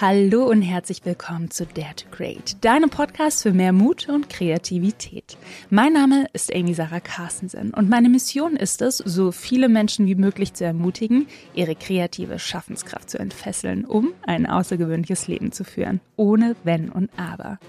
Hallo 0.00 0.46
und 0.50 0.60
herzlich 0.62 1.04
willkommen 1.04 1.52
zu 1.52 1.66
Dare 1.66 1.94
to 1.94 2.08
Create, 2.10 2.56
deinem 2.64 2.90
Podcast 2.90 3.44
für 3.44 3.52
mehr 3.52 3.72
Mut 3.72 4.08
und 4.08 4.28
Kreativität. 4.28 5.38
Mein 5.70 5.92
Name 5.92 6.26
ist 6.32 6.52
Amy 6.52 6.74
Sarah 6.74 6.98
Carstensen 6.98 7.72
und 7.72 7.88
meine 7.88 8.08
Mission 8.08 8.56
ist 8.56 8.82
es, 8.82 8.98
so 8.98 9.30
viele 9.30 9.68
Menschen 9.68 10.06
wie 10.06 10.16
möglich 10.16 10.52
zu 10.52 10.64
ermutigen, 10.64 11.28
ihre 11.54 11.76
kreative 11.76 12.40
Schaffenskraft 12.40 13.08
zu 13.08 13.20
entfesseln, 13.20 13.84
um 13.84 14.12
ein 14.26 14.46
außergewöhnliches 14.46 15.28
Leben 15.28 15.52
zu 15.52 15.62
führen, 15.62 16.00
ohne 16.16 16.56
Wenn 16.64 16.88
und 16.88 17.08
Aber. 17.16 17.60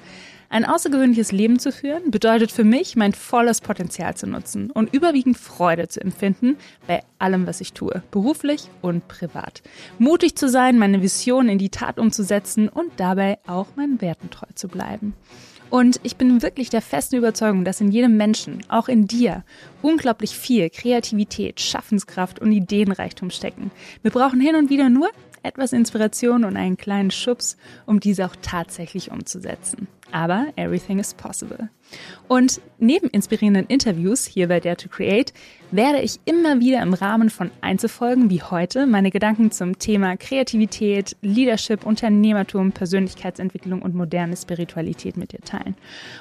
Ein 0.49 0.65
außergewöhnliches 0.65 1.31
Leben 1.31 1.59
zu 1.59 1.71
führen 1.71 2.11
bedeutet 2.11 2.51
für 2.51 2.63
mich, 2.63 2.95
mein 2.95 3.13
volles 3.13 3.61
Potenzial 3.61 4.15
zu 4.15 4.27
nutzen 4.27 4.71
und 4.71 4.93
überwiegend 4.93 5.37
Freude 5.37 5.87
zu 5.87 6.01
empfinden 6.01 6.57
bei 6.87 7.01
allem, 7.19 7.47
was 7.47 7.61
ich 7.61 7.73
tue, 7.73 8.03
beruflich 8.11 8.69
und 8.81 9.07
privat. 9.07 9.63
Mutig 9.99 10.35
zu 10.35 10.47
sein, 10.47 10.77
meine 10.77 11.01
Vision 11.01 11.49
in 11.49 11.57
die 11.57 11.69
Tat 11.69 11.99
umzusetzen 11.99 12.69
und 12.69 12.91
dabei 12.97 13.39
auch 13.47 13.67
meinen 13.75 14.01
Werten 14.01 14.29
treu 14.29 14.47
zu 14.53 14.67
bleiben. 14.67 15.13
Und 15.69 15.99
ich 16.03 16.15
bin 16.15 16.41
wirklich 16.41 16.69
der 16.69 16.81
festen 16.81 17.15
Überzeugung, 17.15 17.65
dass 17.65 17.81
in 17.81 17.91
jedem 17.91 18.17
Menschen, 18.17 18.63
auch 18.69 18.87
in 18.87 19.07
dir, 19.07 19.43
unglaublich 19.81 20.37
viel 20.37 20.69
Kreativität, 20.69 21.59
Schaffenskraft 21.59 22.39
und 22.39 22.51
Ideenreichtum 22.51 23.31
stecken. 23.31 23.71
Wir 24.01 24.11
brauchen 24.11 24.39
hin 24.39 24.55
und 24.55 24.69
wieder 24.69 24.89
nur 24.89 25.09
etwas 25.43 25.73
Inspiration 25.73 26.43
und 26.43 26.57
einen 26.57 26.77
kleinen 26.77 27.11
Schubs, 27.11 27.57
um 27.85 27.99
diese 27.99 28.25
auch 28.25 28.35
tatsächlich 28.41 29.11
umzusetzen. 29.11 29.87
Aber 30.11 30.47
everything 30.55 30.99
is 30.99 31.13
possible. 31.13 31.69
Und 32.27 32.61
neben 32.79 33.09
inspirierenden 33.09 33.67
Interviews 33.67 34.25
hier 34.25 34.47
bei 34.47 34.59
Dare 34.59 34.77
to 34.77 34.89
Create 34.89 35.33
werde 35.71 36.01
ich 36.01 36.19
immer 36.25 36.59
wieder 36.59 36.81
im 36.81 36.93
Rahmen 36.93 37.29
von 37.29 37.51
Einzelfolgen 37.61 38.29
wie 38.29 38.41
heute 38.41 38.87
meine 38.87 39.11
Gedanken 39.11 39.51
zum 39.51 39.77
Thema 39.77 40.17
Kreativität, 40.17 41.15
Leadership, 41.21 41.85
Unternehmertum, 41.85 42.71
Persönlichkeitsentwicklung 42.71 43.81
und 43.81 43.93
moderne 43.93 44.35
Spiritualität 44.35 45.17
mit 45.17 45.31
dir 45.31 45.41
teilen. 45.41 45.75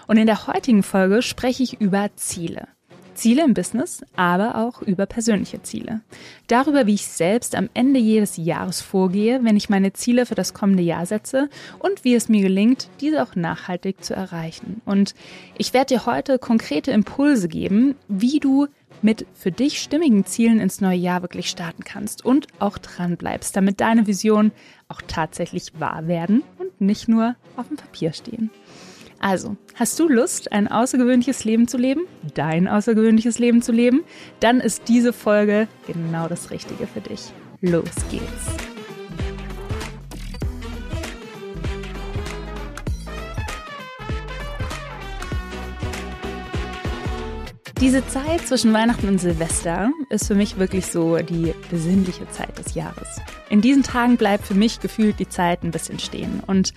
Und 0.06 0.16
in 0.16 0.26
der 0.26 0.46
heutigen 0.46 0.82
Folge 0.82 1.22
spreche 1.22 1.62
ich 1.62 1.80
über 1.80 2.10
Ziele. 2.16 2.68
Ziele 3.14 3.44
im 3.44 3.54
Business, 3.54 4.02
aber 4.16 4.56
auch 4.56 4.82
über 4.82 5.06
persönliche 5.06 5.62
Ziele. 5.62 6.00
Darüber, 6.46 6.86
wie 6.86 6.94
ich 6.94 7.06
selbst 7.06 7.54
am 7.54 7.68
Ende 7.74 8.00
jedes 8.00 8.36
Jahres 8.36 8.80
vorgehe, 8.80 9.40
wenn 9.42 9.56
ich 9.56 9.68
meine 9.68 9.92
Ziele 9.92 10.26
für 10.26 10.34
das 10.34 10.54
kommende 10.54 10.82
Jahr 10.82 11.06
setze 11.06 11.48
und 11.78 12.04
wie 12.04 12.14
es 12.14 12.28
mir 12.28 12.42
gelingt, 12.42 12.88
diese 13.00 13.22
auch 13.22 13.34
nachhaltig 13.36 14.04
zu 14.04 14.14
erreichen. 14.14 14.82
Und 14.84 15.14
ich 15.56 15.72
werde 15.72 15.94
dir 15.94 16.06
heute 16.06 16.38
konkrete 16.38 16.90
Impulse 16.90 17.48
geben, 17.48 17.94
wie 18.08 18.40
du 18.40 18.68
mit 19.02 19.26
für 19.34 19.52
dich 19.52 19.80
stimmigen 19.80 20.24
Zielen 20.24 20.60
ins 20.60 20.80
neue 20.80 20.96
Jahr 20.96 21.22
wirklich 21.22 21.50
starten 21.50 21.84
kannst 21.84 22.24
und 22.24 22.46
auch 22.58 22.78
dran 22.78 23.16
bleibst, 23.16 23.54
damit 23.54 23.80
deine 23.80 24.06
Visionen 24.06 24.52
auch 24.88 25.02
tatsächlich 25.06 25.72
wahr 25.78 26.06
werden 26.06 26.42
und 26.58 26.80
nicht 26.80 27.08
nur 27.08 27.36
auf 27.56 27.68
dem 27.68 27.76
Papier 27.76 28.12
stehen. 28.12 28.50
Also, 29.18 29.56
hast 29.74 29.98
du 29.98 30.08
Lust, 30.08 30.52
ein 30.52 30.68
außergewöhnliches 30.68 31.44
Leben 31.44 31.68
zu 31.68 31.78
leben? 31.78 32.02
Dein 32.34 32.68
außergewöhnliches 32.68 33.38
Leben 33.38 33.62
zu 33.62 33.72
leben? 33.72 34.02
Dann 34.40 34.60
ist 34.60 34.82
diese 34.88 35.12
Folge 35.12 35.68
genau 35.86 36.28
das 36.28 36.50
Richtige 36.50 36.86
für 36.86 37.00
dich. 37.00 37.32
Los 37.60 37.90
geht's! 38.10 38.74
Diese 47.80 48.06
Zeit 48.06 48.40
zwischen 48.46 48.72
Weihnachten 48.72 49.08
und 49.08 49.18
Silvester 49.18 49.90
ist 50.08 50.26
für 50.26 50.34
mich 50.34 50.58
wirklich 50.58 50.86
so 50.86 51.18
die 51.18 51.52
besinnliche 51.70 52.26
Zeit 52.30 52.56
des 52.58 52.74
Jahres. 52.74 53.20
In 53.50 53.60
diesen 53.60 53.82
Tagen 53.82 54.16
bleibt 54.16 54.46
für 54.46 54.54
mich 54.54 54.80
gefühlt 54.80 55.18
die 55.18 55.28
Zeit 55.28 55.62
ein 55.62 55.70
bisschen 55.70 55.98
stehen 55.98 56.40
und 56.46 56.72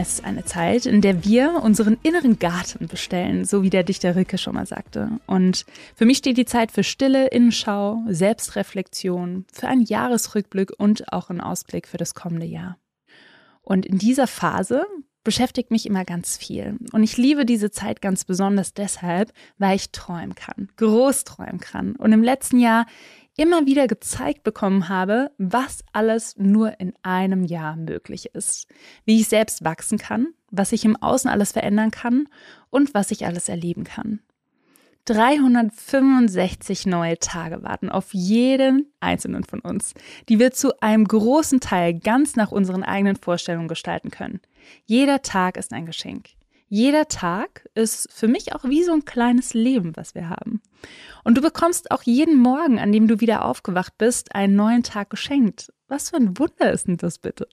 ist 0.00 0.24
eine 0.24 0.44
Zeit, 0.44 0.86
in 0.86 1.00
der 1.00 1.24
wir 1.24 1.60
unseren 1.62 1.98
inneren 2.02 2.38
Garten 2.38 2.86
bestellen, 2.86 3.44
so 3.44 3.62
wie 3.62 3.70
der 3.70 3.82
Dichter 3.82 4.16
Rilke 4.16 4.38
schon 4.38 4.54
mal 4.54 4.66
sagte. 4.66 5.20
Und 5.26 5.66
für 5.94 6.06
mich 6.06 6.18
steht 6.18 6.36
die 6.36 6.44
Zeit 6.44 6.72
für 6.72 6.84
Stille, 6.84 7.28
Innenschau, 7.28 8.02
Selbstreflexion, 8.08 9.44
für 9.52 9.68
einen 9.68 9.84
Jahresrückblick 9.84 10.72
und 10.78 11.12
auch 11.12 11.30
einen 11.30 11.40
Ausblick 11.40 11.88
für 11.88 11.96
das 11.96 12.14
kommende 12.14 12.46
Jahr. 12.46 12.78
Und 13.62 13.86
in 13.86 13.98
dieser 13.98 14.26
Phase 14.26 14.84
beschäftigt 15.24 15.70
mich 15.70 15.86
immer 15.86 16.04
ganz 16.04 16.36
viel. 16.36 16.76
Und 16.92 17.02
ich 17.02 17.16
liebe 17.16 17.46
diese 17.46 17.70
Zeit 17.70 18.02
ganz 18.02 18.24
besonders 18.24 18.74
deshalb, 18.74 19.32
weil 19.58 19.76
ich 19.76 19.90
träumen 19.90 20.34
kann, 20.34 20.68
groß 20.76 21.24
träumen 21.24 21.58
kann. 21.58 21.96
Und 21.96 22.12
im 22.12 22.22
letzten 22.22 22.60
Jahr 22.60 22.86
immer 23.36 23.66
wieder 23.66 23.86
gezeigt 23.86 24.42
bekommen 24.42 24.88
habe, 24.88 25.30
was 25.38 25.84
alles 25.92 26.36
nur 26.36 26.78
in 26.80 26.92
einem 27.02 27.44
Jahr 27.44 27.76
möglich 27.76 28.34
ist. 28.34 28.68
Wie 29.04 29.20
ich 29.20 29.28
selbst 29.28 29.64
wachsen 29.64 29.98
kann, 29.98 30.28
was 30.50 30.72
ich 30.72 30.84
im 30.84 30.96
Außen 30.96 31.30
alles 31.30 31.52
verändern 31.52 31.90
kann 31.90 32.28
und 32.70 32.94
was 32.94 33.10
ich 33.10 33.26
alles 33.26 33.48
erleben 33.48 33.84
kann. 33.84 34.20
365 35.06 36.86
neue 36.86 37.18
Tage 37.18 37.62
warten 37.62 37.90
auf 37.90 38.14
jeden 38.14 38.90
einzelnen 39.00 39.44
von 39.44 39.60
uns, 39.60 39.92
die 40.30 40.38
wir 40.38 40.52
zu 40.52 40.80
einem 40.80 41.06
großen 41.06 41.60
Teil 41.60 41.92
ganz 41.92 42.36
nach 42.36 42.52
unseren 42.52 42.82
eigenen 42.82 43.16
Vorstellungen 43.16 43.68
gestalten 43.68 44.10
können. 44.10 44.40
Jeder 44.86 45.20
Tag 45.20 45.58
ist 45.58 45.74
ein 45.74 45.84
Geschenk. 45.84 46.30
Jeder 46.74 47.06
Tag 47.06 47.68
ist 47.76 48.12
für 48.12 48.26
mich 48.26 48.52
auch 48.52 48.64
wie 48.64 48.82
so 48.82 48.92
ein 48.92 49.04
kleines 49.04 49.54
Leben, 49.54 49.92
was 49.94 50.16
wir 50.16 50.28
haben. 50.28 50.60
Und 51.22 51.38
du 51.38 51.40
bekommst 51.40 51.92
auch 51.92 52.02
jeden 52.02 52.36
Morgen, 52.36 52.80
an 52.80 52.90
dem 52.90 53.06
du 53.06 53.20
wieder 53.20 53.44
aufgewacht 53.44 53.96
bist, 53.96 54.34
einen 54.34 54.56
neuen 54.56 54.82
Tag 54.82 55.08
geschenkt. 55.08 55.72
Was 55.86 56.10
für 56.10 56.16
ein 56.16 56.36
Wunder 56.36 56.72
ist 56.72 56.88
denn 56.88 56.96
das 56.96 57.20
bitte? 57.20 57.46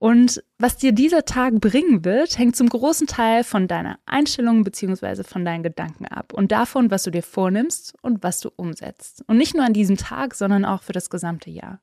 Und 0.00 0.42
was 0.58 0.76
dir 0.78 0.90
dieser 0.90 1.26
Tag 1.26 1.60
bringen 1.60 2.04
wird, 2.04 2.36
hängt 2.36 2.56
zum 2.56 2.68
großen 2.68 3.06
Teil 3.06 3.44
von 3.44 3.68
deiner 3.68 4.00
Einstellung 4.04 4.64
bzw. 4.64 5.22
von 5.22 5.44
deinen 5.44 5.62
Gedanken 5.62 6.06
ab 6.06 6.32
und 6.32 6.50
davon, 6.50 6.90
was 6.90 7.04
du 7.04 7.12
dir 7.12 7.22
vornimmst 7.22 7.94
und 8.02 8.24
was 8.24 8.40
du 8.40 8.50
umsetzt. 8.56 9.22
Und 9.28 9.38
nicht 9.38 9.54
nur 9.54 9.64
an 9.64 9.74
diesem 9.74 9.96
Tag, 9.96 10.34
sondern 10.34 10.64
auch 10.64 10.82
für 10.82 10.92
das 10.92 11.08
gesamte 11.08 11.50
Jahr. 11.50 11.80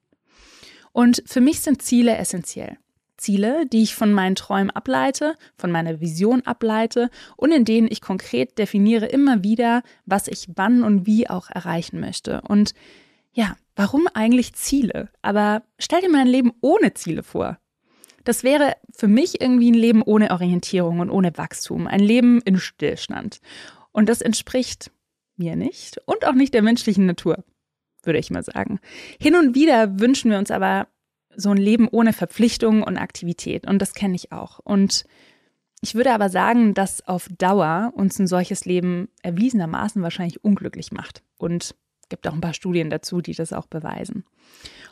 Und 0.91 1.24
für 1.28 1.40
mich 1.40 1.62
sind 1.62 1.81
Ziele 1.81 2.18
essentiell. 2.18 2.78
Ziele, 3.17 3.65
die 3.65 3.83
ich 3.83 3.95
von 3.95 4.13
meinen 4.13 4.35
Träumen 4.35 4.71
ableite, 4.71 5.35
von 5.57 5.71
meiner 5.71 6.01
Vision 6.01 6.41
ableite 6.41 7.09
und 7.37 7.51
in 7.51 7.65
denen 7.65 7.87
ich 7.89 8.01
konkret 8.01 8.57
definiere 8.57 9.05
immer 9.05 9.43
wieder, 9.43 9.83
was 10.05 10.27
ich 10.27 10.47
wann 10.55 10.83
und 10.83 11.05
wie 11.05 11.29
auch 11.29 11.49
erreichen 11.49 11.99
möchte. 11.99 12.41
Und 12.41 12.73
ja, 13.33 13.55
warum 13.75 14.07
eigentlich 14.13 14.53
Ziele? 14.53 15.09
Aber 15.21 15.63
stell 15.77 16.01
dir 16.01 16.09
mal 16.09 16.21
ein 16.21 16.27
Leben 16.27 16.53
ohne 16.61 16.93
Ziele 16.93 17.23
vor. 17.23 17.57
Das 18.23 18.43
wäre 18.43 18.75
für 18.91 19.07
mich 19.07 19.39
irgendwie 19.39 19.71
ein 19.71 19.75
Leben 19.75 20.01
ohne 20.01 20.31
Orientierung 20.31 20.99
und 20.99 21.11
ohne 21.11 21.37
Wachstum, 21.37 21.85
ein 21.87 21.99
Leben 21.99 22.41
in 22.41 22.57
Stillstand. 22.57 23.39
Und 23.91 24.09
das 24.09 24.21
entspricht 24.21 24.91
mir 25.37 25.55
nicht 25.55 25.99
und 26.05 26.25
auch 26.25 26.33
nicht 26.33 26.53
der 26.53 26.63
menschlichen 26.63 27.05
Natur, 27.05 27.43
würde 28.03 28.19
ich 28.19 28.31
mal 28.31 28.43
sagen. 28.43 28.79
Hin 29.21 29.35
und 29.35 29.53
wieder 29.53 29.99
wünschen 29.99 30.31
wir 30.31 30.39
uns 30.39 30.49
aber 30.49 30.87
so 31.38 31.50
ein 31.50 31.57
Leben 31.57 31.88
ohne 31.90 32.13
Verpflichtungen 32.13 32.84
und 32.84 32.97
Aktivität. 32.97 33.68
Und 33.68 33.81
das 33.81 33.94
kenne 33.94 34.16
ich 34.16 34.31
auch. 34.31 34.59
Und 34.59 35.06
ich 35.81 35.96
würde 35.96 36.13
aber 36.13 36.29
sagen, 36.29 36.73
dass 36.73 37.07
auf 37.07 37.29
Dauer 37.38 37.94
uns 37.96 38.18
ein 38.19 38.28
solches 38.28 38.66
Leben 38.66 39.09
erwiesenermaßen 39.22 40.01
wahrscheinlich 40.01 40.44
unglücklich 40.44 40.91
macht. 40.91 41.22
Und 41.38 41.75
es 42.01 42.09
gibt 42.09 42.28
auch 42.28 42.34
ein 42.34 42.41
paar 42.41 42.53
Studien 42.53 42.90
dazu, 42.90 43.22
die 43.22 43.34
das 43.34 43.53
auch 43.53 43.68
beweisen. 43.68 44.25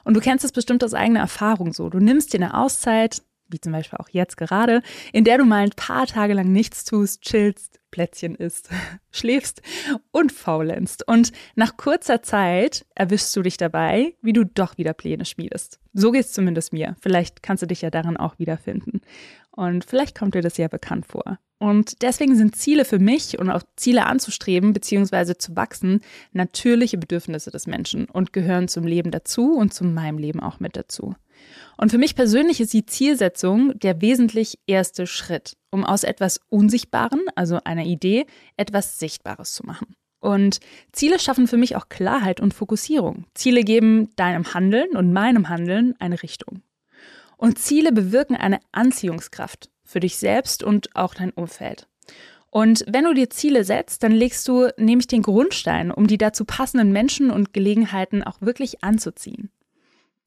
Und 0.04 0.16
du 0.16 0.20
kennst 0.20 0.44
es 0.46 0.52
bestimmt 0.52 0.84
aus 0.84 0.94
eigener 0.94 1.22
Erfahrung 1.22 1.74
so. 1.74 1.90
Du 1.90 2.00
nimmst 2.00 2.34
dir 2.34 2.38
eine 2.38 2.56
Auszeit, 2.56 3.24
wie 3.48 3.60
zum 3.60 3.72
Beispiel 3.72 4.00
auch 4.00 4.10
jetzt 4.10 4.38
gerade, 4.38 4.82
in 5.12 5.24
der 5.24 5.38
du 5.38 5.46
mal 5.46 5.64
ein 5.64 5.72
paar 5.76 6.08
Tage 6.08 6.34
lang 6.34 6.52
nichts 6.52 6.86
tust, 6.86 7.22
chillst, 7.22 7.80
Plätzchen 7.92 8.36
isst, 8.36 8.70
schläfst 9.12 9.62
und 10.12 10.32
faulenzt. 10.32 11.08
Und 11.08 11.32
nach 11.56 11.78
kurzer 11.78 12.24
Zeit 12.24 12.86
erwischst 12.96 13.36
du 13.36 13.42
dich 13.42 13.58
dabei, 13.58 14.16
wie 14.22 14.34
du 14.34 14.46
doch 14.46 14.78
wieder 14.78 14.94
Pläne 14.94 15.26
schmiedest. 15.26 15.80
So 15.94 16.12
geht 16.12 16.26
es 16.26 16.34
zumindest 16.34 16.74
mir. 16.74 16.96
Vielleicht 17.02 17.44
kannst 17.44 17.62
du 17.62 17.68
dich 17.68 17.82
ja 17.82 17.92
darin 17.92 18.18
auch 18.18 18.40
wiederfinden. 18.40 19.02
Und 19.52 19.86
vielleicht 19.86 20.18
kommt 20.18 20.34
dir 20.34 20.42
das 20.42 20.58
ja 20.58 20.68
bekannt 20.68 21.06
vor. 21.06 21.38
Und 21.60 22.02
deswegen 22.02 22.36
sind 22.36 22.58
Ziele 22.58 22.84
für 22.84 23.00
mich 23.00 23.40
und 23.40 23.50
auch 23.50 23.64
Ziele 23.78 24.06
anzustreben 24.06 24.74
bzw. 24.74 25.36
zu 25.38 25.56
wachsen 25.56 26.02
natürliche 26.34 26.98
Bedürfnisse 26.98 27.52
des 27.52 27.68
Menschen 27.68 28.06
und 28.06 28.34
gehören 28.34 28.68
zum 28.68 28.86
Leben 28.86 29.12
dazu 29.12 29.54
und 29.54 29.74
zu 29.74 29.86
meinem 29.86 30.18
Leben 30.18 30.42
auch 30.42 30.60
mit 30.60 30.76
dazu. 30.76 31.16
Und 31.78 31.92
für 31.92 31.98
mich 31.98 32.16
persönlich 32.16 32.62
ist 32.62 32.74
die 32.74 32.86
Zielsetzung 32.86 33.78
der 33.80 34.02
wesentlich 34.02 34.60
erste 34.68 35.08
Schritt, 35.08 35.58
um 35.72 35.84
aus 35.84 36.04
etwas 36.04 36.40
Unsichtbaren, 36.50 37.22
also 37.36 37.60
einer 37.64 37.86
Idee, 37.86 38.26
etwas 38.58 39.00
Sichtbares 39.00 39.54
zu 39.54 39.66
machen. 39.66 39.96
Und 40.20 40.60
Ziele 40.94 41.20
schaffen 41.20 41.48
für 41.48 41.58
mich 41.58 41.76
auch 41.76 41.90
Klarheit 41.90 42.40
und 42.40 42.54
Fokussierung. 42.54 43.26
Ziele 43.34 43.64
geben 43.64 44.10
deinem 44.16 44.54
Handeln 44.54 44.96
und 44.96 45.12
meinem 45.12 45.50
Handeln 45.50 45.96
eine 46.00 46.24
Richtung. 46.24 46.62
Und 47.36 47.60
Ziele 47.60 47.92
bewirken 47.92 48.38
eine 48.38 48.60
Anziehungskraft 48.72 49.70
für 49.84 50.00
dich 50.00 50.16
selbst 50.16 50.64
und 50.64 50.96
auch 50.96 51.14
dein 51.14 51.32
Umfeld. 51.32 51.90
Und 52.50 52.86
wenn 52.88 53.04
du 53.04 53.14
dir 53.14 53.32
Ziele 53.32 53.64
setzt, 53.64 54.04
dann 54.04 54.12
legst 54.12 54.48
du 54.48 54.70
nämlich 54.78 55.08
den 55.08 55.24
Grundstein, 55.24 55.92
um 55.92 56.08
die 56.08 56.20
dazu 56.20 56.46
passenden 56.46 56.94
Menschen 56.94 57.32
und 57.32 57.52
Gelegenheiten 57.52 58.24
auch 58.24 58.40
wirklich 58.42 58.84
anzuziehen. 58.84 59.50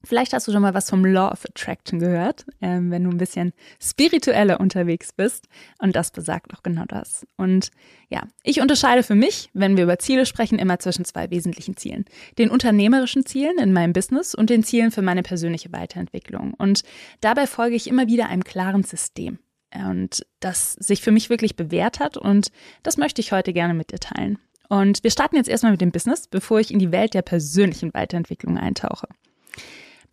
Vielleicht 0.04 0.32
hast 0.32 0.46
du 0.46 0.52
schon 0.52 0.62
mal 0.62 0.74
was 0.74 0.88
vom 0.88 1.04
Law 1.04 1.32
of 1.32 1.44
Attraction 1.44 1.98
gehört, 1.98 2.44
ähm, 2.60 2.90
wenn 2.90 3.04
du 3.04 3.10
ein 3.10 3.16
bisschen 3.16 3.52
spiritueller 3.82 4.60
unterwegs 4.60 5.12
bist. 5.12 5.48
Und 5.78 5.96
das 5.96 6.12
besagt 6.12 6.54
auch 6.54 6.62
genau 6.62 6.84
das. 6.86 7.26
Und 7.36 7.70
ja, 8.08 8.22
ich 8.44 8.60
unterscheide 8.60 9.02
für 9.02 9.16
mich, 9.16 9.50
wenn 9.52 9.76
wir 9.76 9.84
über 9.84 9.98
Ziele 9.98 10.24
sprechen, 10.24 10.58
immer 10.58 10.78
zwischen 10.78 11.04
zwei 11.04 11.30
wesentlichen 11.30 11.76
Zielen. 11.76 12.04
Den 12.38 12.50
unternehmerischen 12.50 13.26
Zielen 13.26 13.58
in 13.58 13.72
meinem 13.72 13.92
Business 13.92 14.34
und 14.34 14.48
den 14.48 14.62
Zielen 14.62 14.92
für 14.92 15.02
meine 15.02 15.22
persönliche 15.22 15.72
Weiterentwicklung. 15.72 16.54
Und 16.54 16.82
dabei 17.20 17.46
folge 17.48 17.74
ich 17.74 17.88
immer 17.88 18.06
wieder 18.06 18.28
einem 18.28 18.44
klaren 18.44 18.84
System. 18.84 19.40
Und 19.74 20.24
das 20.40 20.74
sich 20.74 21.02
für 21.02 21.10
mich 21.10 21.30
wirklich 21.30 21.56
bewährt 21.56 21.98
hat. 21.98 22.16
Und 22.16 22.52
das 22.84 22.96
möchte 22.96 23.20
ich 23.20 23.32
heute 23.32 23.52
gerne 23.52 23.74
mit 23.74 23.90
dir 23.90 23.98
teilen. 23.98 24.38
Und 24.68 25.02
wir 25.02 25.10
starten 25.10 25.36
jetzt 25.36 25.48
erstmal 25.48 25.72
mit 25.72 25.80
dem 25.80 25.92
Business, 25.92 26.28
bevor 26.28 26.60
ich 26.60 26.72
in 26.72 26.78
die 26.78 26.92
Welt 26.92 27.14
der 27.14 27.22
persönlichen 27.22 27.92
Weiterentwicklung 27.94 28.58
eintauche. 28.58 29.08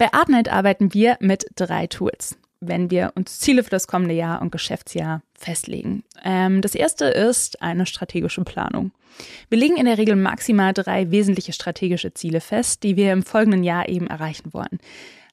Bei 0.03 0.11
Artnight 0.11 0.49
arbeiten 0.49 0.93
wir 0.93 1.15
mit 1.21 1.45
drei 1.55 1.87
Tools, 1.87 2.37
wenn 2.59 2.91
wir 2.91 3.13
uns 3.15 3.39
Ziele 3.39 3.63
für 3.63 3.69
das 3.69 3.87
kommende 3.87 4.13
Jahr 4.13 4.41
und 4.41 4.51
Geschäftsjahr 4.51 5.21
festlegen. 5.33 6.03
Ähm, 6.25 6.61
das 6.61 6.75
erste 6.75 7.05
ist 7.05 7.61
eine 7.61 7.85
strategische 7.85 8.43
Planung. 8.43 8.91
Wir 9.47 9.59
legen 9.59 9.77
in 9.77 9.85
der 9.85 9.97
Regel 9.97 10.17
maximal 10.17 10.73
drei 10.73 11.09
wesentliche 11.09 11.53
strategische 11.53 12.13
Ziele 12.13 12.41
fest, 12.41 12.83
die 12.83 12.97
wir 12.97 13.13
im 13.13 13.23
folgenden 13.23 13.63
Jahr 13.63 13.87
eben 13.87 14.07
erreichen 14.07 14.53
wollen. 14.53 14.79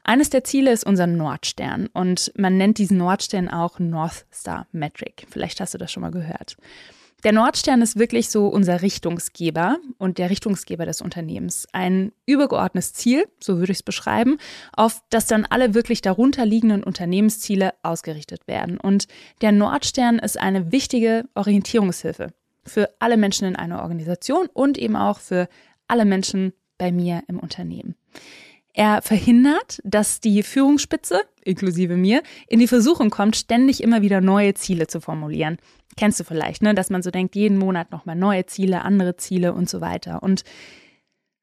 Eines 0.05 0.31
der 0.31 0.44
Ziele 0.44 0.70
ist 0.70 0.87
unser 0.87 1.08
Nordstern 1.08 1.88
und 1.93 2.31
man 2.37 2.56
nennt 2.56 2.78
diesen 2.78 2.96
Nordstern 2.96 3.49
auch 3.49 3.81
North 3.81 4.25
Star 4.32 4.69
Metric. 4.70 5.26
Vielleicht 5.28 5.61
hast 5.61 5.75
du 5.75 5.78
das 5.78 5.90
schon 5.90 6.02
mal 6.02 6.12
gehört. 6.12 6.56
Der 7.22 7.32
Nordstern 7.32 7.82
ist 7.82 7.99
wirklich 7.99 8.31
so 8.31 8.49
unser 8.49 8.82
Richtungsgeber 8.82 9.78
und 9.99 10.19
der 10.19 10.31
Richtungsgeber 10.31 10.87
des 10.87 11.02
Unternehmens. 11.02 11.67
Ein 11.72 12.12
übergeordnetes 12.26 12.94
Ziel, 12.94 13.26
so 13.40 13.58
würde 13.58 13.72
ich 13.72 13.78
es 13.78 13.82
beschreiben, 13.82 14.38
auf 14.72 15.02
das 15.11 15.26
dann 15.26 15.44
alle 15.44 15.75
wirklich 15.75 16.00
darunter 16.00 16.46
liegenden 16.46 16.82
Unternehmensziele 16.82 17.75
ausgerichtet 17.82 18.46
werden. 18.46 18.78
Und 18.78 19.06
der 19.43 19.52
Nordstern 19.52 20.19
ist 20.19 20.40
eine 20.40 20.72
wichtige 20.72 21.25
Orientierungshilfe 21.34 22.32
für 22.64 22.90
alle 22.99 23.17
Menschen 23.17 23.49
in 23.49 23.56
einer 23.56 23.82
Organisation 23.82 24.49
und 24.52 24.78
eben 24.78 24.96
auch 24.96 25.19
für 25.19 25.49
alle 25.88 26.05
Menschen 26.05 26.52
bei 26.78 26.93
mir 26.93 27.22
im 27.28 27.38
Unternehmen. 27.38 27.96
Er 28.72 29.02
verhindert, 29.02 29.81
dass 29.84 30.20
die 30.20 30.43
Führungsspitze, 30.43 31.22
inklusive 31.45 31.97
mir, 31.97 32.23
in 32.47 32.61
die 32.61 32.69
Versuchung 32.69 33.11
kommt, 33.11 33.37
ständig 33.37 33.83
immer 33.83 34.03
wieder 34.03 34.21
neue 34.21 34.55
Ziele 34.55 34.87
zu 34.87 35.01
formulieren. 35.01 35.59
Kennst 35.97 36.21
du 36.21 36.25
vielleicht, 36.25 36.63
ne? 36.63 36.75
dass 36.75 36.91
man 36.91 37.03
so 37.03 37.11
denkt, 37.11 37.35
jeden 37.35 37.59
Monat 37.59 37.91
nochmal 37.91 38.17
neue 38.17 38.47
Ziele, 38.47 38.83
andere 38.83 39.17
Ziele 39.17 39.53
und 39.53 39.69
so 39.69 39.81
weiter. 39.81 40.23
Und 40.23 40.45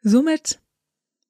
somit 0.02 0.60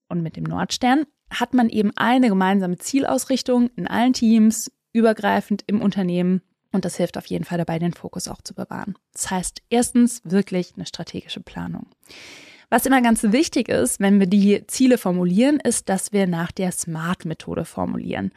und 0.07 0.21
mit 0.21 0.35
dem 0.35 0.43
Nordstern 0.43 1.05
hat 1.29 1.53
man 1.53 1.69
eben 1.69 1.91
eine 1.95 2.29
gemeinsame 2.29 2.77
Zielausrichtung 2.77 3.69
in 3.75 3.87
allen 3.87 4.13
Teams, 4.13 4.71
übergreifend 4.93 5.63
im 5.67 5.81
Unternehmen. 5.81 6.41
Und 6.71 6.85
das 6.85 6.97
hilft 6.97 7.17
auf 7.17 7.25
jeden 7.25 7.43
Fall 7.43 7.57
dabei, 7.57 7.79
den 7.79 7.93
Fokus 7.93 8.27
auch 8.27 8.41
zu 8.41 8.53
bewahren. 8.53 8.95
Das 9.13 9.29
heißt, 9.31 9.61
erstens 9.69 10.21
wirklich 10.23 10.73
eine 10.75 10.85
strategische 10.85 11.41
Planung. 11.41 11.87
Was 12.69 12.85
immer 12.85 13.01
ganz 13.01 13.23
wichtig 13.23 13.69
ist, 13.69 14.01
wenn 14.01 14.19
wir 14.19 14.27
die 14.27 14.67
Ziele 14.67 14.97
formulieren, 14.97 15.61
ist, 15.61 15.87
dass 15.87 16.11
wir 16.11 16.27
nach 16.27 16.51
der 16.51 16.73
SMART-Methode 16.73 17.63
formulieren. 17.63 18.31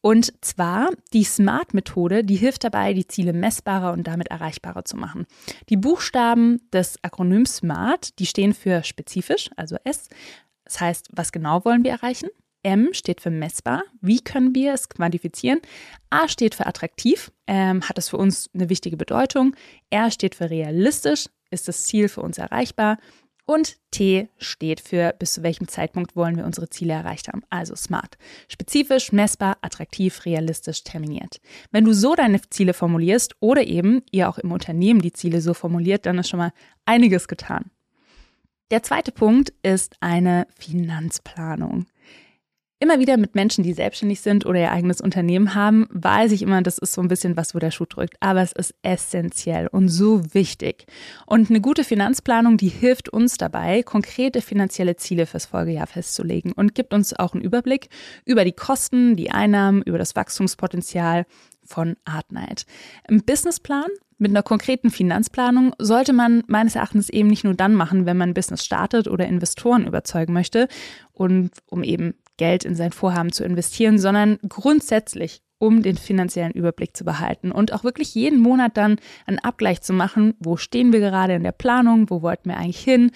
Und 0.00 0.32
zwar 0.44 0.90
die 1.12 1.22
SMART-Methode, 1.22 2.24
die 2.24 2.34
hilft 2.34 2.64
dabei, 2.64 2.92
die 2.92 3.06
Ziele 3.06 3.32
messbarer 3.32 3.92
und 3.92 4.08
damit 4.08 4.28
erreichbarer 4.28 4.84
zu 4.84 4.96
machen. 4.96 5.26
Die 5.68 5.76
Buchstaben 5.76 6.60
des 6.72 6.96
Akronyms 7.02 7.58
SMART, 7.58 8.18
die 8.18 8.26
stehen 8.26 8.52
für 8.52 8.82
spezifisch, 8.82 9.48
also 9.56 9.76
S. 9.84 10.08
Das 10.64 10.80
heißt, 10.80 11.08
was 11.12 11.30
genau 11.30 11.64
wollen 11.64 11.84
wir 11.84 11.92
erreichen? 11.92 12.30
M 12.64 12.88
steht 12.92 13.20
für 13.20 13.30
messbar. 13.30 13.84
Wie 14.00 14.20
können 14.20 14.56
wir 14.56 14.74
es 14.74 14.88
quantifizieren? 14.88 15.60
A 16.10 16.26
steht 16.26 16.56
für 16.56 16.66
attraktiv, 16.66 17.30
ähm, 17.46 17.88
hat 17.88 17.98
es 17.98 18.08
für 18.08 18.16
uns 18.16 18.50
eine 18.52 18.68
wichtige 18.68 18.96
Bedeutung. 18.96 19.54
R 19.90 20.10
steht 20.10 20.34
für 20.34 20.50
realistisch, 20.50 21.26
ist 21.50 21.68
das 21.68 21.84
Ziel 21.84 22.08
für 22.08 22.22
uns 22.22 22.38
erreichbar. 22.38 22.98
Und 23.50 23.78
T 23.90 24.28
steht 24.36 24.78
für, 24.78 25.14
bis 25.18 25.32
zu 25.32 25.42
welchem 25.42 25.68
Zeitpunkt 25.68 26.14
wollen 26.14 26.36
wir 26.36 26.44
unsere 26.44 26.68
Ziele 26.68 26.92
erreicht 26.92 27.28
haben. 27.28 27.40
Also 27.48 27.74
smart. 27.76 28.18
Spezifisch, 28.46 29.10
messbar, 29.10 29.56
attraktiv, 29.62 30.26
realistisch, 30.26 30.84
terminiert. 30.84 31.40
Wenn 31.70 31.86
du 31.86 31.94
so 31.94 32.14
deine 32.14 32.42
Ziele 32.50 32.74
formulierst 32.74 33.36
oder 33.40 33.66
eben 33.66 34.02
ihr 34.10 34.28
auch 34.28 34.36
im 34.36 34.52
Unternehmen 34.52 35.00
die 35.00 35.14
Ziele 35.14 35.40
so 35.40 35.54
formuliert, 35.54 36.04
dann 36.04 36.18
ist 36.18 36.28
schon 36.28 36.40
mal 36.40 36.52
einiges 36.84 37.26
getan. 37.26 37.70
Der 38.70 38.82
zweite 38.82 39.12
Punkt 39.12 39.54
ist 39.62 39.96
eine 40.00 40.46
Finanzplanung 40.58 41.86
immer 42.80 42.98
wieder 42.98 43.16
mit 43.16 43.34
Menschen, 43.34 43.64
die 43.64 43.72
selbstständig 43.72 44.20
sind 44.20 44.46
oder 44.46 44.60
ihr 44.60 44.72
eigenes 44.72 45.00
Unternehmen 45.00 45.54
haben, 45.54 45.88
weiß 45.90 46.32
ich 46.32 46.42
immer, 46.42 46.62
das 46.62 46.78
ist 46.78 46.92
so 46.92 47.00
ein 47.00 47.08
bisschen 47.08 47.36
was, 47.36 47.54
wo 47.54 47.58
der 47.58 47.70
Schuh 47.70 47.86
drückt. 47.86 48.16
Aber 48.20 48.40
es 48.42 48.52
ist 48.52 48.74
essentiell 48.82 49.66
und 49.66 49.88
so 49.88 50.22
wichtig. 50.32 50.86
Und 51.26 51.50
eine 51.50 51.60
gute 51.60 51.84
Finanzplanung, 51.84 52.56
die 52.56 52.68
hilft 52.68 53.08
uns 53.08 53.36
dabei, 53.36 53.82
konkrete 53.82 54.40
finanzielle 54.40 54.96
Ziele 54.96 55.26
fürs 55.26 55.46
Folgejahr 55.46 55.86
festzulegen 55.86 56.52
und 56.52 56.74
gibt 56.74 56.94
uns 56.94 57.12
auch 57.18 57.34
einen 57.34 57.42
Überblick 57.42 57.88
über 58.24 58.44
die 58.44 58.52
Kosten, 58.52 59.16
die 59.16 59.30
Einnahmen, 59.30 59.82
über 59.82 59.98
das 59.98 60.14
Wachstumspotenzial 60.14 61.26
von 61.64 61.96
Artnight. 62.04 62.64
Im 63.08 63.22
Businessplan 63.24 63.88
mit 64.18 64.30
einer 64.30 64.42
konkreten 64.42 64.90
Finanzplanung 64.90 65.74
sollte 65.78 66.12
man 66.12 66.42
meines 66.46 66.74
Erachtens 66.74 67.08
eben 67.08 67.28
nicht 67.28 67.44
nur 67.44 67.54
dann 67.54 67.74
machen, 67.74 68.06
wenn 68.06 68.16
man 68.16 68.30
ein 68.30 68.34
Business 68.34 68.64
startet 68.64 69.06
oder 69.06 69.26
Investoren 69.26 69.86
überzeugen 69.86 70.32
möchte 70.32 70.68
und 71.12 71.50
um 71.66 71.84
eben 71.84 72.14
Geld 72.38 72.64
in 72.64 72.74
sein 72.74 72.92
Vorhaben 72.92 73.32
zu 73.32 73.44
investieren, 73.44 73.98
sondern 73.98 74.38
grundsätzlich, 74.48 75.42
um 75.58 75.82
den 75.82 75.98
finanziellen 75.98 76.52
Überblick 76.52 76.96
zu 76.96 77.04
behalten 77.04 77.52
und 77.52 77.72
auch 77.72 77.84
wirklich 77.84 78.14
jeden 78.14 78.40
Monat 78.40 78.76
dann 78.76 78.96
einen 79.26 79.40
Abgleich 79.40 79.82
zu 79.82 79.92
machen, 79.92 80.34
wo 80.38 80.56
stehen 80.56 80.92
wir 80.92 81.00
gerade 81.00 81.34
in 81.34 81.42
der 81.42 81.52
Planung, 81.52 82.08
wo 82.08 82.22
wollten 82.22 82.48
wir 82.48 82.56
eigentlich 82.56 82.80
hin, 82.80 83.10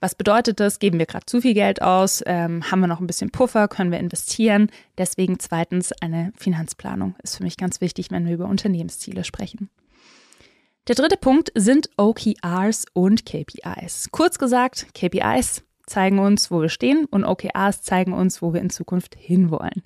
was 0.00 0.14
bedeutet 0.14 0.60
das? 0.60 0.78
Geben 0.78 0.98
wir 0.98 1.04
gerade 1.04 1.26
zu 1.26 1.42
viel 1.42 1.52
Geld 1.52 1.82
aus? 1.82 2.22
Ähm, 2.24 2.70
haben 2.70 2.80
wir 2.80 2.86
noch 2.86 3.00
ein 3.00 3.06
bisschen 3.06 3.30
Puffer? 3.30 3.68
Können 3.68 3.92
wir 3.92 4.00
investieren? 4.00 4.70
Deswegen 4.96 5.38
zweitens 5.38 5.92
eine 6.00 6.32
Finanzplanung 6.38 7.16
ist 7.22 7.36
für 7.36 7.42
mich 7.42 7.58
ganz 7.58 7.82
wichtig, 7.82 8.10
wenn 8.10 8.26
wir 8.26 8.32
über 8.32 8.46
Unternehmensziele 8.46 9.24
sprechen. 9.24 9.68
Der 10.88 10.94
dritte 10.94 11.18
Punkt 11.18 11.52
sind 11.54 11.90
OKRs 11.98 12.86
und 12.94 13.26
KPIs. 13.26 14.08
Kurz 14.10 14.38
gesagt, 14.38 14.86
KPIs 14.94 15.62
zeigen 15.90 16.18
uns, 16.18 16.50
wo 16.50 16.62
wir 16.62 16.68
stehen 16.68 17.04
und 17.04 17.24
OKRs 17.24 17.82
zeigen 17.82 18.12
uns, 18.12 18.40
wo 18.40 18.54
wir 18.54 18.60
in 18.60 18.70
Zukunft 18.70 19.14
hinwollen. 19.18 19.82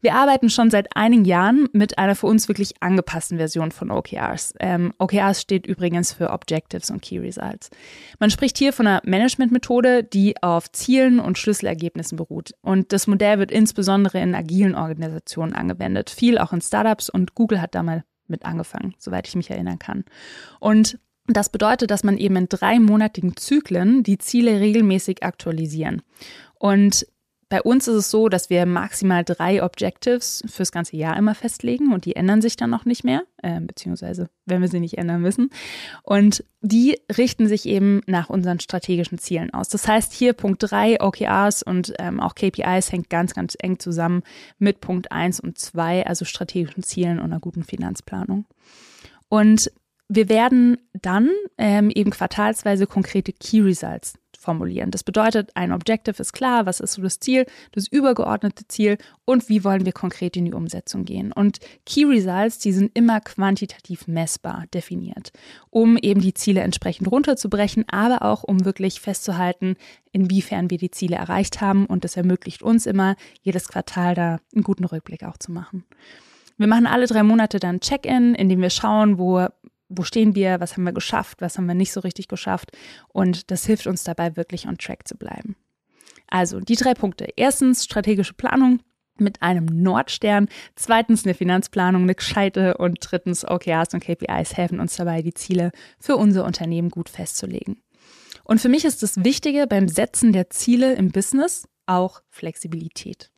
Wir 0.00 0.16
arbeiten 0.16 0.50
schon 0.50 0.70
seit 0.70 0.96
einigen 0.96 1.24
Jahren 1.24 1.68
mit 1.72 1.98
einer 1.98 2.16
für 2.16 2.26
uns 2.26 2.48
wirklich 2.48 2.74
angepassten 2.80 3.38
Version 3.38 3.70
von 3.70 3.90
OKRs. 3.90 4.54
Ähm, 4.58 4.92
OKRs 4.98 5.40
steht 5.40 5.66
übrigens 5.66 6.12
für 6.12 6.30
Objectives 6.30 6.90
und 6.90 7.02
Key 7.02 7.18
Results. 7.18 7.70
Man 8.18 8.30
spricht 8.30 8.58
hier 8.58 8.72
von 8.72 8.88
einer 8.88 9.02
Managementmethode, 9.04 10.02
die 10.02 10.42
auf 10.42 10.72
Zielen 10.72 11.20
und 11.20 11.38
Schlüsselergebnissen 11.38 12.16
beruht. 12.16 12.52
Und 12.62 12.92
das 12.92 13.06
Modell 13.06 13.38
wird 13.38 13.52
insbesondere 13.52 14.18
in 14.20 14.34
agilen 14.34 14.74
Organisationen 14.74 15.52
angewendet, 15.52 16.10
viel 16.10 16.38
auch 16.38 16.52
in 16.52 16.60
Startups 16.60 17.08
und 17.08 17.34
Google 17.34 17.60
hat 17.60 17.74
da 17.76 17.82
mal 17.82 18.04
mit 18.26 18.44
angefangen, 18.44 18.94
soweit 18.98 19.28
ich 19.28 19.36
mich 19.36 19.50
erinnern 19.50 19.78
kann. 19.78 20.04
Und 20.58 20.98
das 21.26 21.50
bedeutet, 21.50 21.90
dass 21.90 22.04
man 22.04 22.18
eben 22.18 22.36
in 22.36 22.48
dreimonatigen 22.48 23.36
Zyklen 23.36 24.02
die 24.02 24.18
Ziele 24.18 24.60
regelmäßig 24.60 25.22
aktualisieren. 25.22 26.02
Und 26.58 27.06
bei 27.52 27.60
uns 27.60 27.86
ist 27.86 27.96
es 27.96 28.10
so, 28.10 28.30
dass 28.30 28.48
wir 28.48 28.64
maximal 28.64 29.24
drei 29.24 29.62
Objectives 29.62 30.42
fürs 30.46 30.72
ganze 30.72 30.96
Jahr 30.96 31.18
immer 31.18 31.34
festlegen 31.34 31.92
und 31.92 32.06
die 32.06 32.16
ändern 32.16 32.40
sich 32.40 32.56
dann 32.56 32.70
noch 32.70 32.86
nicht 32.86 33.04
mehr, 33.04 33.24
äh, 33.42 33.60
beziehungsweise 33.60 34.30
wenn 34.46 34.62
wir 34.62 34.68
sie 34.68 34.80
nicht 34.80 34.96
ändern 34.96 35.20
müssen. 35.20 35.50
Und 36.02 36.44
die 36.62 36.98
richten 37.14 37.48
sich 37.48 37.66
eben 37.66 38.00
nach 38.06 38.30
unseren 38.30 38.58
strategischen 38.58 39.18
Zielen 39.18 39.52
aus. 39.52 39.68
Das 39.68 39.86
heißt, 39.86 40.14
hier 40.14 40.32
Punkt 40.32 40.62
drei 40.62 40.98
OKRs 40.98 41.62
und 41.62 41.92
ähm, 41.98 42.20
auch 42.20 42.34
KPIs 42.34 42.90
hängt 42.90 43.10
ganz, 43.10 43.34
ganz 43.34 43.54
eng 43.60 43.78
zusammen 43.78 44.22
mit 44.58 44.80
Punkt 44.80 45.12
eins 45.12 45.38
und 45.38 45.58
zwei, 45.58 46.06
also 46.06 46.24
strategischen 46.24 46.82
Zielen 46.82 47.18
und 47.18 47.26
einer 47.26 47.40
guten 47.40 47.64
Finanzplanung. 47.64 48.46
Und 49.28 49.70
wir 50.14 50.28
werden 50.28 50.78
dann 50.92 51.30
ähm, 51.56 51.90
eben 51.90 52.10
quartalsweise 52.10 52.86
konkrete 52.86 53.32
Key 53.32 53.60
Results 53.60 54.14
formulieren. 54.38 54.90
Das 54.90 55.04
bedeutet, 55.04 55.52
ein 55.54 55.72
Objective 55.72 56.20
ist 56.20 56.32
klar, 56.32 56.66
was 56.66 56.80
ist 56.80 56.94
so 56.94 57.02
das 57.02 57.20
Ziel, 57.20 57.46
das 57.70 57.86
übergeordnete 57.86 58.66
Ziel 58.68 58.98
und 59.24 59.48
wie 59.48 59.64
wollen 59.64 59.86
wir 59.86 59.92
konkret 59.92 60.36
in 60.36 60.44
die 60.44 60.52
Umsetzung 60.52 61.04
gehen. 61.04 61.32
Und 61.32 61.60
Key 61.86 62.04
Results, 62.04 62.58
die 62.58 62.72
sind 62.72 62.90
immer 62.94 63.20
quantitativ 63.20 64.06
messbar 64.08 64.64
definiert, 64.74 65.32
um 65.70 65.96
eben 65.96 66.20
die 66.20 66.34
Ziele 66.34 66.60
entsprechend 66.60 67.10
runterzubrechen, 67.10 67.84
aber 67.88 68.22
auch 68.22 68.42
um 68.42 68.64
wirklich 68.64 69.00
festzuhalten, 69.00 69.76
inwiefern 70.10 70.70
wir 70.70 70.78
die 70.78 70.90
Ziele 70.90 71.16
erreicht 71.16 71.60
haben. 71.60 71.86
Und 71.86 72.04
das 72.04 72.16
ermöglicht 72.16 72.62
uns 72.62 72.84
immer, 72.84 73.16
jedes 73.42 73.68
Quartal 73.68 74.14
da 74.14 74.40
einen 74.54 74.64
guten 74.64 74.84
Rückblick 74.84 75.22
auch 75.22 75.38
zu 75.38 75.52
machen. 75.52 75.84
Wir 76.58 76.66
machen 76.66 76.86
alle 76.86 77.06
drei 77.06 77.22
Monate 77.22 77.58
dann 77.58 77.80
Check-in, 77.80 78.34
in 78.34 78.48
dem 78.48 78.60
wir 78.60 78.70
schauen, 78.70 79.18
wo 79.18 79.46
wo 79.94 80.02
stehen 80.02 80.34
wir, 80.34 80.60
was 80.60 80.72
haben 80.72 80.84
wir 80.84 80.92
geschafft, 80.92 81.40
was 81.40 81.58
haben 81.58 81.66
wir 81.66 81.74
nicht 81.74 81.92
so 81.92 82.00
richtig 82.00 82.28
geschafft. 82.28 82.70
Und 83.08 83.50
das 83.50 83.66
hilft 83.66 83.86
uns 83.86 84.04
dabei, 84.04 84.36
wirklich 84.36 84.66
on 84.66 84.78
track 84.78 85.06
zu 85.06 85.16
bleiben. 85.16 85.56
Also 86.28 86.60
die 86.60 86.76
drei 86.76 86.94
Punkte. 86.94 87.28
Erstens 87.36 87.84
strategische 87.84 88.34
Planung 88.34 88.80
mit 89.18 89.42
einem 89.42 89.66
Nordstern, 89.66 90.48
zweitens 90.76 91.24
eine 91.24 91.34
Finanzplanung, 91.34 92.02
eine 92.02 92.14
gescheite 92.14 92.76
und 92.78 92.98
drittens 93.00 93.44
OKRs 93.44 93.94
und 93.94 94.02
KPIs 94.02 94.56
helfen 94.56 94.80
uns 94.80 94.96
dabei, 94.96 95.22
die 95.22 95.34
Ziele 95.34 95.72
für 95.98 96.16
unser 96.16 96.44
Unternehmen 96.44 96.88
gut 96.88 97.08
festzulegen. 97.08 97.82
Und 98.44 98.60
für 98.60 98.68
mich 98.68 98.84
ist 98.84 99.02
das 99.02 99.24
Wichtige 99.24 99.66
beim 99.66 99.88
Setzen 99.88 100.32
der 100.32 100.50
Ziele 100.50 100.94
im 100.94 101.10
Business 101.10 101.68
auch 101.86 102.22
Flexibilität. 102.30 103.31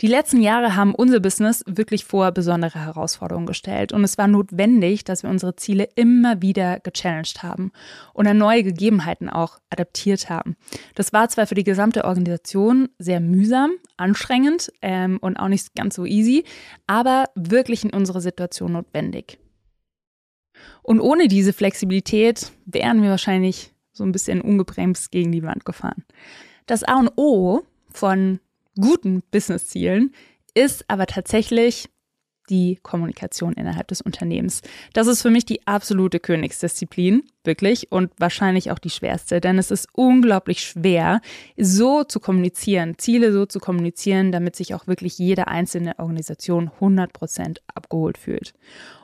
Die 0.00 0.06
letzten 0.06 0.40
Jahre 0.40 0.74
haben 0.76 0.94
unser 0.94 1.20
Business 1.20 1.62
wirklich 1.66 2.04
vor 2.04 2.32
besondere 2.32 2.84
Herausforderungen 2.84 3.46
gestellt 3.46 3.92
und 3.92 4.04
es 4.04 4.18
war 4.18 4.28
notwendig, 4.28 5.04
dass 5.04 5.22
wir 5.22 5.30
unsere 5.30 5.56
Ziele 5.56 5.88
immer 5.94 6.42
wieder 6.42 6.80
gechallenged 6.80 7.42
haben 7.42 7.72
und 8.12 8.26
an 8.26 8.38
neue 8.38 8.62
Gegebenheiten 8.62 9.28
auch 9.28 9.58
adaptiert 9.70 10.28
haben. 10.28 10.56
Das 10.94 11.12
war 11.12 11.28
zwar 11.28 11.46
für 11.46 11.54
die 11.54 11.64
gesamte 11.64 12.04
Organisation 12.04 12.88
sehr 12.98 13.20
mühsam, 13.20 13.72
anstrengend 13.96 14.72
ähm, 14.82 15.18
und 15.20 15.36
auch 15.36 15.48
nicht 15.48 15.74
ganz 15.74 15.94
so 15.94 16.04
easy, 16.04 16.44
aber 16.86 17.26
wirklich 17.34 17.84
in 17.84 17.90
unserer 17.90 18.20
Situation 18.20 18.72
notwendig. 18.72 19.38
Und 20.82 21.00
ohne 21.00 21.28
diese 21.28 21.52
Flexibilität 21.52 22.52
wären 22.66 23.02
wir 23.02 23.10
wahrscheinlich 23.10 23.72
so 23.92 24.04
ein 24.04 24.12
bisschen 24.12 24.40
ungebremst 24.40 25.10
gegen 25.10 25.32
die 25.32 25.42
Wand 25.42 25.64
gefahren. 25.64 26.04
Das 26.66 26.82
A 26.82 26.98
und 26.98 27.12
O 27.16 27.62
von 27.90 28.40
guten 28.80 29.22
Business-Zielen 29.30 30.12
ist 30.54 30.84
aber 30.88 31.06
tatsächlich 31.06 31.88
die 32.50 32.78
Kommunikation 32.82 33.52
innerhalb 33.54 33.88
des 33.88 34.00
Unternehmens. 34.00 34.62
Das 34.92 35.06
ist 35.06 35.22
für 35.22 35.30
mich 35.30 35.46
die 35.46 35.66
absolute 35.66 36.20
Königsdisziplin, 36.20 37.22
wirklich, 37.44 37.90
und 37.92 38.10
wahrscheinlich 38.18 38.70
auch 38.70 38.78
die 38.78 38.90
schwerste, 38.90 39.40
denn 39.40 39.58
es 39.58 39.70
ist 39.70 39.88
unglaublich 39.92 40.60
schwer, 40.60 41.20
so 41.56 42.04
zu 42.04 42.20
kommunizieren, 42.20 42.98
Ziele 42.98 43.32
so 43.32 43.46
zu 43.46 43.60
kommunizieren, 43.60 44.32
damit 44.32 44.56
sich 44.56 44.74
auch 44.74 44.86
wirklich 44.86 45.18
jede 45.18 45.48
einzelne 45.48 45.98
Organisation 45.98 46.70
100% 46.80 47.58
abgeholt 47.74 48.18
fühlt. 48.18 48.54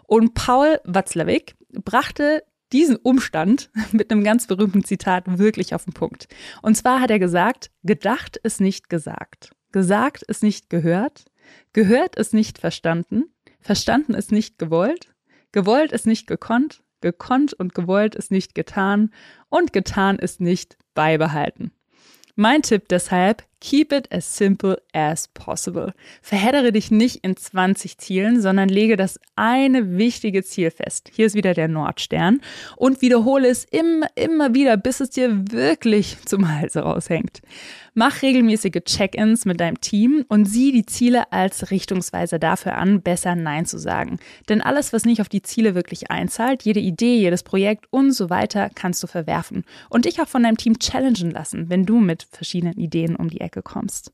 Und 0.07 0.35
Paul 0.35 0.81
Watzlawick 0.85 1.57
brachte 1.85 2.43
diesen 2.73 2.97
Umstand 2.97 3.71
mit 3.93 4.11
einem 4.11 4.25
ganz 4.25 4.47
berühmten 4.47 4.85
Zitat 4.85 5.39
wirklich 5.39 5.75
auf 5.75 5.85
den 5.85 5.95
Punkt. 5.95 6.29
Und 6.63 6.77
zwar 6.77 7.01
hat 7.01 7.11
er 7.11 7.19
gesagt, 7.19 7.71
gedacht 7.83 8.37
ist 8.37 8.61
nicht 8.61 8.89
gesagt. 8.89 9.53
Gesagt 9.73 10.23
ist 10.23 10.43
nicht 10.43 10.71
gehört, 10.71 11.27
gehört 11.73 12.17
ist 12.17 12.35
nicht 12.35 12.59
verstanden, 12.59 13.25
verstanden 13.61 14.15
ist 14.15 14.33
nicht 14.33 14.59
gewollt, 14.59 15.15
gewollt 15.53 15.93
ist 15.93 16.07
nicht 16.07 16.27
gekonnt, 16.27 16.83
gekonnt 17.01 17.55
und 17.55 17.75
gewollt 17.75 18.15
ist 18.15 18.31
nicht 18.31 18.55
getan. 18.55 19.13
Und 19.49 19.73
getan 19.73 20.19
ist 20.19 20.41
nicht 20.41 20.77
beibehalten. 20.95 21.73
Mein 22.35 22.63
Tipp 22.63 22.89
deshalb, 22.89 23.45
Keep 23.61 23.93
it 23.93 24.13
as 24.13 24.37
simple 24.37 24.81
as 24.93 25.29
possible. 25.29 25.93
Verheddere 26.23 26.71
dich 26.71 26.91
nicht 26.91 27.25
in 27.25 27.37
20 27.37 27.99
Zielen, 27.99 28.41
sondern 28.41 28.69
lege 28.69 28.97
das 28.97 29.19
eine 29.35 29.99
wichtige 29.99 30.45
Ziel 30.45 30.71
fest. 30.71 31.11
Hier 31.13 31.27
ist 31.27 31.35
wieder 31.35 31.55
der 31.55 31.67
Nordstern 31.67 32.41
und 32.77 33.03
wiederhole 33.03 33.49
es 33.49 33.65
immer, 33.65 34.07
immer 34.15 34.55
wieder, 34.55 34.77
bis 34.77 35.01
es 35.01 35.11
dir 35.11 35.51
wirklich 35.51 36.17
zum 36.25 36.49
Hals 36.49 36.77
raushängt. 36.77 37.41
Mach 37.95 38.23
regelmäßige 38.23 38.85
Check-ins 38.85 39.45
mit 39.45 39.59
deinem 39.59 39.81
Team 39.81 40.25
und 40.29 40.45
sieh 40.45 40.71
die 40.71 40.87
Ziele 40.87 41.33
als 41.33 41.73
Richtungsweise 41.73 42.39
dafür 42.39 42.77
an, 42.77 43.03
besser 43.03 43.35
Nein 43.35 43.67
zu 43.67 43.77
sagen. 43.77 44.21
Denn 44.49 44.61
alles, 44.61 44.93
was 44.93 45.05
nicht 45.05 45.21
auf 45.21 45.29
die 45.29 45.43
Ziele 45.43 45.75
wirklich 45.75 46.09
einzahlt, 46.09 46.63
jede 46.63 46.79
Idee, 46.79 47.17
jedes 47.17 47.43
Projekt 47.43 47.87
und 47.91 48.13
so 48.13 48.31
weiter, 48.31 48.71
kannst 48.73 49.03
du 49.03 49.09
verwerfen. 49.09 49.65
Und 49.91 50.05
dich 50.05 50.21
auch 50.21 50.29
von 50.29 50.45
deinem 50.45 50.57
Team 50.57 50.79
challengen 50.79 51.33
lassen, 51.33 51.71
wenn 51.71 51.87
du 51.87 51.99
mit 51.99 52.29
verschiedenen 52.31 52.79
Ideen 52.79 53.17
um 53.17 53.31
die 53.31 53.41
Ecke 53.41 53.48
kommst. 53.51 54.13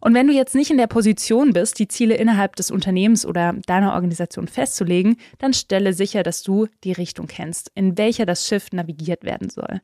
Und 0.00 0.14
wenn 0.14 0.26
du 0.26 0.32
jetzt 0.32 0.54
nicht 0.54 0.70
in 0.70 0.78
der 0.78 0.86
Position 0.86 1.52
bist, 1.52 1.78
die 1.78 1.88
Ziele 1.88 2.14
innerhalb 2.14 2.56
des 2.56 2.70
Unternehmens 2.70 3.26
oder 3.26 3.54
deiner 3.66 3.94
Organisation 3.94 4.48
festzulegen, 4.48 5.16
dann 5.38 5.52
stelle 5.52 5.92
sicher, 5.92 6.22
dass 6.22 6.42
du 6.42 6.66
die 6.84 6.92
Richtung 6.92 7.26
kennst, 7.26 7.70
in 7.74 7.98
welcher 7.98 8.26
das 8.26 8.46
Schiff 8.46 8.72
navigiert 8.72 9.24
werden 9.24 9.50
soll. 9.50 9.80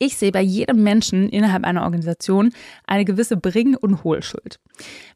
Ich 0.00 0.16
sehe 0.16 0.32
bei 0.32 0.42
jedem 0.42 0.82
Menschen 0.82 1.28
innerhalb 1.28 1.64
einer 1.64 1.84
Organisation 1.84 2.52
eine 2.84 3.04
gewisse 3.04 3.36
Bring- 3.36 3.76
und 3.76 4.02
Hohlschuld. 4.02 4.58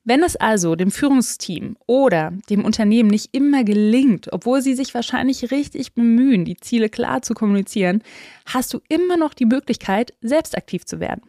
Wenn 0.04 0.22
es 0.22 0.36
also 0.36 0.76
dem 0.76 0.92
Führungsteam 0.92 1.76
oder 1.86 2.32
dem 2.48 2.64
Unternehmen 2.64 3.10
nicht 3.10 3.34
immer 3.34 3.64
gelingt, 3.64 4.32
obwohl 4.32 4.62
sie 4.62 4.74
sich 4.74 4.94
wahrscheinlich 4.94 5.50
richtig 5.50 5.94
bemühen, 5.94 6.44
die 6.44 6.56
Ziele 6.56 6.88
klar 6.88 7.22
zu 7.22 7.34
kommunizieren, 7.34 8.02
hast 8.46 8.72
du 8.72 8.80
immer 8.88 9.16
noch 9.16 9.34
die 9.34 9.46
Möglichkeit, 9.46 10.14
selbst 10.20 10.56
aktiv 10.56 10.86
zu 10.86 11.00
werden 11.00 11.22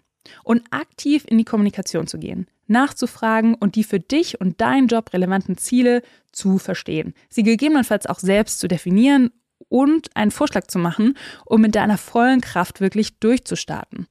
und 0.44 0.64
aktiv 0.72 1.26
in 1.28 1.38
die 1.38 1.46
Kommunikation 1.46 2.08
zu 2.08 2.20
gehen, 2.20 2.48
nachzufragen 2.68 3.56
und 3.56 3.76
die 3.76 3.84
für 3.84 4.00
dich 4.00 4.40
und 4.40 4.62
deinen 4.62 4.88
Job 4.88 5.14
relevanten 5.14 5.58
Ziele 5.58 6.02
zu 6.32 6.58
verstehen, 6.58 7.14
sie 7.30 7.44
gegebenenfalls 7.44 8.06
auch 8.06 8.20
selbst 8.20 8.60
zu 8.60 8.68
definieren 8.68 9.32
und 9.68 10.16
einen 10.16 10.32
Vorschlag 10.32 10.68
zu 10.68 10.80
machen, 10.80 11.18
um 11.46 11.62
mit 11.62 11.76
deiner 11.76 11.98
vollen 11.98 12.42
Kraft 12.42 12.82
wirklich 12.82 13.20
durchzustarten. 13.20 14.08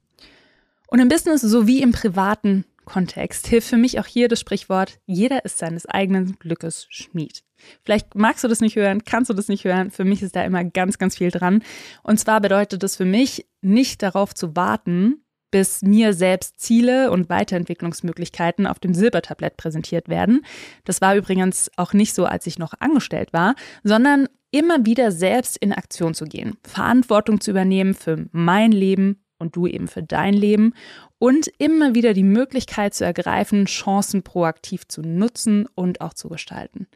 Und 0.86 1.00
im 1.00 1.08
Business 1.08 1.42
sowie 1.42 1.82
im 1.82 1.92
privaten 1.92 2.64
Kontext 2.84 3.46
hilft 3.46 3.68
für 3.68 3.76
mich 3.76 4.00
auch 4.00 4.06
hier 4.06 4.28
das 4.28 4.40
Sprichwort, 4.40 4.98
jeder 5.04 5.44
ist 5.44 5.58
seines 5.58 5.84
eigenen 5.86 6.38
Glückes 6.38 6.86
Schmied. 6.88 7.44
Vielleicht 7.84 8.14
magst 8.14 8.44
du 8.44 8.48
das 8.48 8.60
nicht 8.60 8.76
hören, 8.76 9.04
kannst 9.04 9.28
du 9.28 9.34
das 9.34 9.48
nicht 9.48 9.64
hören. 9.64 9.90
Für 9.90 10.04
mich 10.04 10.22
ist 10.22 10.34
da 10.34 10.42
immer 10.42 10.64
ganz, 10.64 10.96
ganz 10.96 11.16
viel 11.16 11.30
dran. 11.30 11.62
Und 12.02 12.18
zwar 12.18 12.40
bedeutet 12.40 12.82
es 12.82 12.96
für 12.96 13.04
mich, 13.04 13.46
nicht 13.60 14.02
darauf 14.02 14.34
zu 14.34 14.56
warten, 14.56 15.22
bis 15.50 15.82
mir 15.82 16.12
selbst 16.12 16.60
Ziele 16.60 17.10
und 17.10 17.28
Weiterentwicklungsmöglichkeiten 17.28 18.66
auf 18.66 18.78
dem 18.78 18.94
Silbertablett 18.94 19.56
präsentiert 19.56 20.08
werden. 20.08 20.44
Das 20.84 21.00
war 21.00 21.16
übrigens 21.16 21.70
auch 21.76 21.92
nicht 21.92 22.14
so, 22.14 22.24
als 22.24 22.46
ich 22.46 22.58
noch 22.58 22.74
angestellt 22.80 23.32
war, 23.32 23.54
sondern 23.82 24.28
immer 24.50 24.86
wieder 24.86 25.12
selbst 25.12 25.56
in 25.56 25.72
Aktion 25.72 26.14
zu 26.14 26.24
gehen, 26.24 26.56
Verantwortung 26.62 27.40
zu 27.40 27.50
übernehmen 27.50 27.94
für 27.94 28.26
mein 28.32 28.72
Leben 28.72 29.22
und 29.38 29.56
du 29.56 29.66
eben 29.66 29.88
für 29.88 30.02
dein 30.02 30.34
Leben 30.34 30.74
und 31.18 31.48
immer 31.58 31.94
wieder 31.94 32.12
die 32.12 32.24
Möglichkeit 32.24 32.94
zu 32.94 33.04
ergreifen, 33.04 33.66
Chancen 33.66 34.22
proaktiv 34.22 34.86
zu 34.88 35.02
nutzen 35.02 35.66
und 35.74 36.00
auch 36.00 36.14
zu 36.14 36.28
gestalten. 36.28 36.88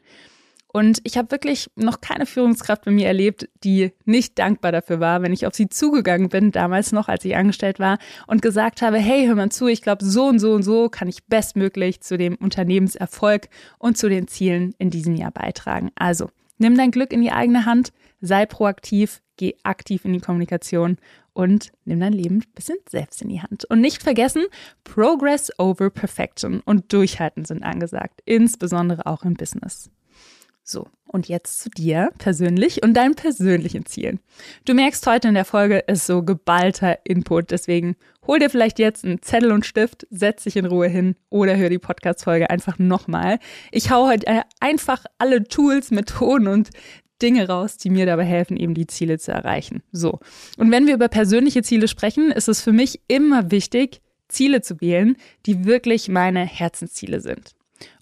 Und 0.72 1.00
ich 1.04 1.18
habe 1.18 1.30
wirklich 1.30 1.70
noch 1.76 2.00
keine 2.00 2.24
Führungskraft 2.24 2.86
bei 2.86 2.90
mir 2.90 3.06
erlebt, 3.06 3.48
die 3.62 3.92
nicht 4.06 4.38
dankbar 4.38 4.72
dafür 4.72 5.00
war, 5.00 5.22
wenn 5.22 5.32
ich 5.32 5.46
auf 5.46 5.54
sie 5.54 5.68
zugegangen 5.68 6.30
bin, 6.30 6.50
damals 6.50 6.92
noch, 6.92 7.08
als 7.08 7.24
ich 7.26 7.36
angestellt 7.36 7.78
war, 7.78 7.98
und 8.26 8.40
gesagt 8.40 8.80
habe, 8.80 8.96
hey, 8.96 9.26
hör 9.26 9.34
mal 9.34 9.50
zu, 9.50 9.66
ich 9.66 9.82
glaube, 9.82 10.04
so 10.04 10.24
und 10.24 10.38
so 10.38 10.54
und 10.54 10.62
so 10.62 10.88
kann 10.88 11.08
ich 11.08 11.24
bestmöglich 11.26 12.00
zu 12.00 12.16
dem 12.16 12.36
Unternehmenserfolg 12.36 13.48
und 13.78 13.98
zu 13.98 14.08
den 14.08 14.28
Zielen 14.28 14.74
in 14.78 14.88
diesem 14.88 15.14
Jahr 15.14 15.30
beitragen. 15.30 15.90
Also, 15.94 16.30
nimm 16.56 16.76
dein 16.76 16.90
Glück 16.90 17.12
in 17.12 17.20
die 17.20 17.32
eigene 17.32 17.66
Hand, 17.66 17.92
sei 18.22 18.46
proaktiv, 18.46 19.20
geh 19.36 19.54
aktiv 19.64 20.06
in 20.06 20.14
die 20.14 20.20
Kommunikation 20.20 20.96
und 21.34 21.72
nimm 21.84 22.00
dein 22.00 22.12
Leben 22.14 22.36
ein 22.36 22.54
bisschen 22.54 22.78
selbst 22.88 23.20
in 23.20 23.28
die 23.28 23.42
Hand. 23.42 23.66
Und 23.66 23.80
nicht 23.80 24.02
vergessen, 24.02 24.44
Progress 24.84 25.50
over 25.58 25.90
Perfection 25.90 26.60
und 26.64 26.92
Durchhalten 26.92 27.44
sind 27.44 27.62
angesagt, 27.62 28.20
insbesondere 28.24 29.06
auch 29.06 29.24
im 29.24 29.34
Business. 29.34 29.90
So, 30.64 30.86
und 31.08 31.28
jetzt 31.28 31.60
zu 31.60 31.70
dir 31.70 32.10
persönlich 32.18 32.82
und 32.82 32.94
deinen 32.94 33.16
persönlichen 33.16 33.84
Zielen. 33.84 34.20
Du 34.64 34.74
merkst 34.74 35.04
heute 35.06 35.28
in 35.28 35.34
der 35.34 35.44
Folge 35.44 35.78
ist 35.78 36.06
so 36.06 36.22
geballter 36.22 36.98
Input, 37.04 37.50
deswegen 37.50 37.96
hol 38.26 38.38
dir 38.38 38.48
vielleicht 38.48 38.78
jetzt 38.78 39.04
einen 39.04 39.20
Zettel 39.22 39.50
und 39.50 39.66
Stift, 39.66 40.06
setz 40.10 40.44
dich 40.44 40.56
in 40.56 40.66
Ruhe 40.66 40.86
hin 40.86 41.16
oder 41.30 41.56
hör 41.56 41.68
die 41.68 41.80
Podcast-Folge 41.80 42.48
einfach 42.48 42.78
nochmal. 42.78 43.40
Ich 43.72 43.90
hau 43.90 44.06
heute 44.06 44.42
einfach 44.60 45.04
alle 45.18 45.42
Tools, 45.44 45.90
Methoden 45.90 46.46
und 46.46 46.70
Dinge 47.20 47.48
raus, 47.48 47.76
die 47.76 47.90
mir 47.90 48.06
dabei 48.06 48.24
helfen, 48.24 48.56
eben 48.56 48.74
die 48.74 48.86
Ziele 48.86 49.18
zu 49.18 49.32
erreichen. 49.32 49.82
So. 49.92 50.20
Und 50.58 50.70
wenn 50.70 50.86
wir 50.86 50.94
über 50.94 51.08
persönliche 51.08 51.62
Ziele 51.62 51.88
sprechen, 51.88 52.30
ist 52.30 52.48
es 52.48 52.62
für 52.62 52.72
mich 52.72 53.00
immer 53.08 53.50
wichtig, 53.50 54.00
Ziele 54.28 54.62
zu 54.62 54.80
wählen, 54.80 55.16
die 55.46 55.64
wirklich 55.64 56.08
meine 56.08 56.44
Herzensziele 56.44 57.20
sind 57.20 57.52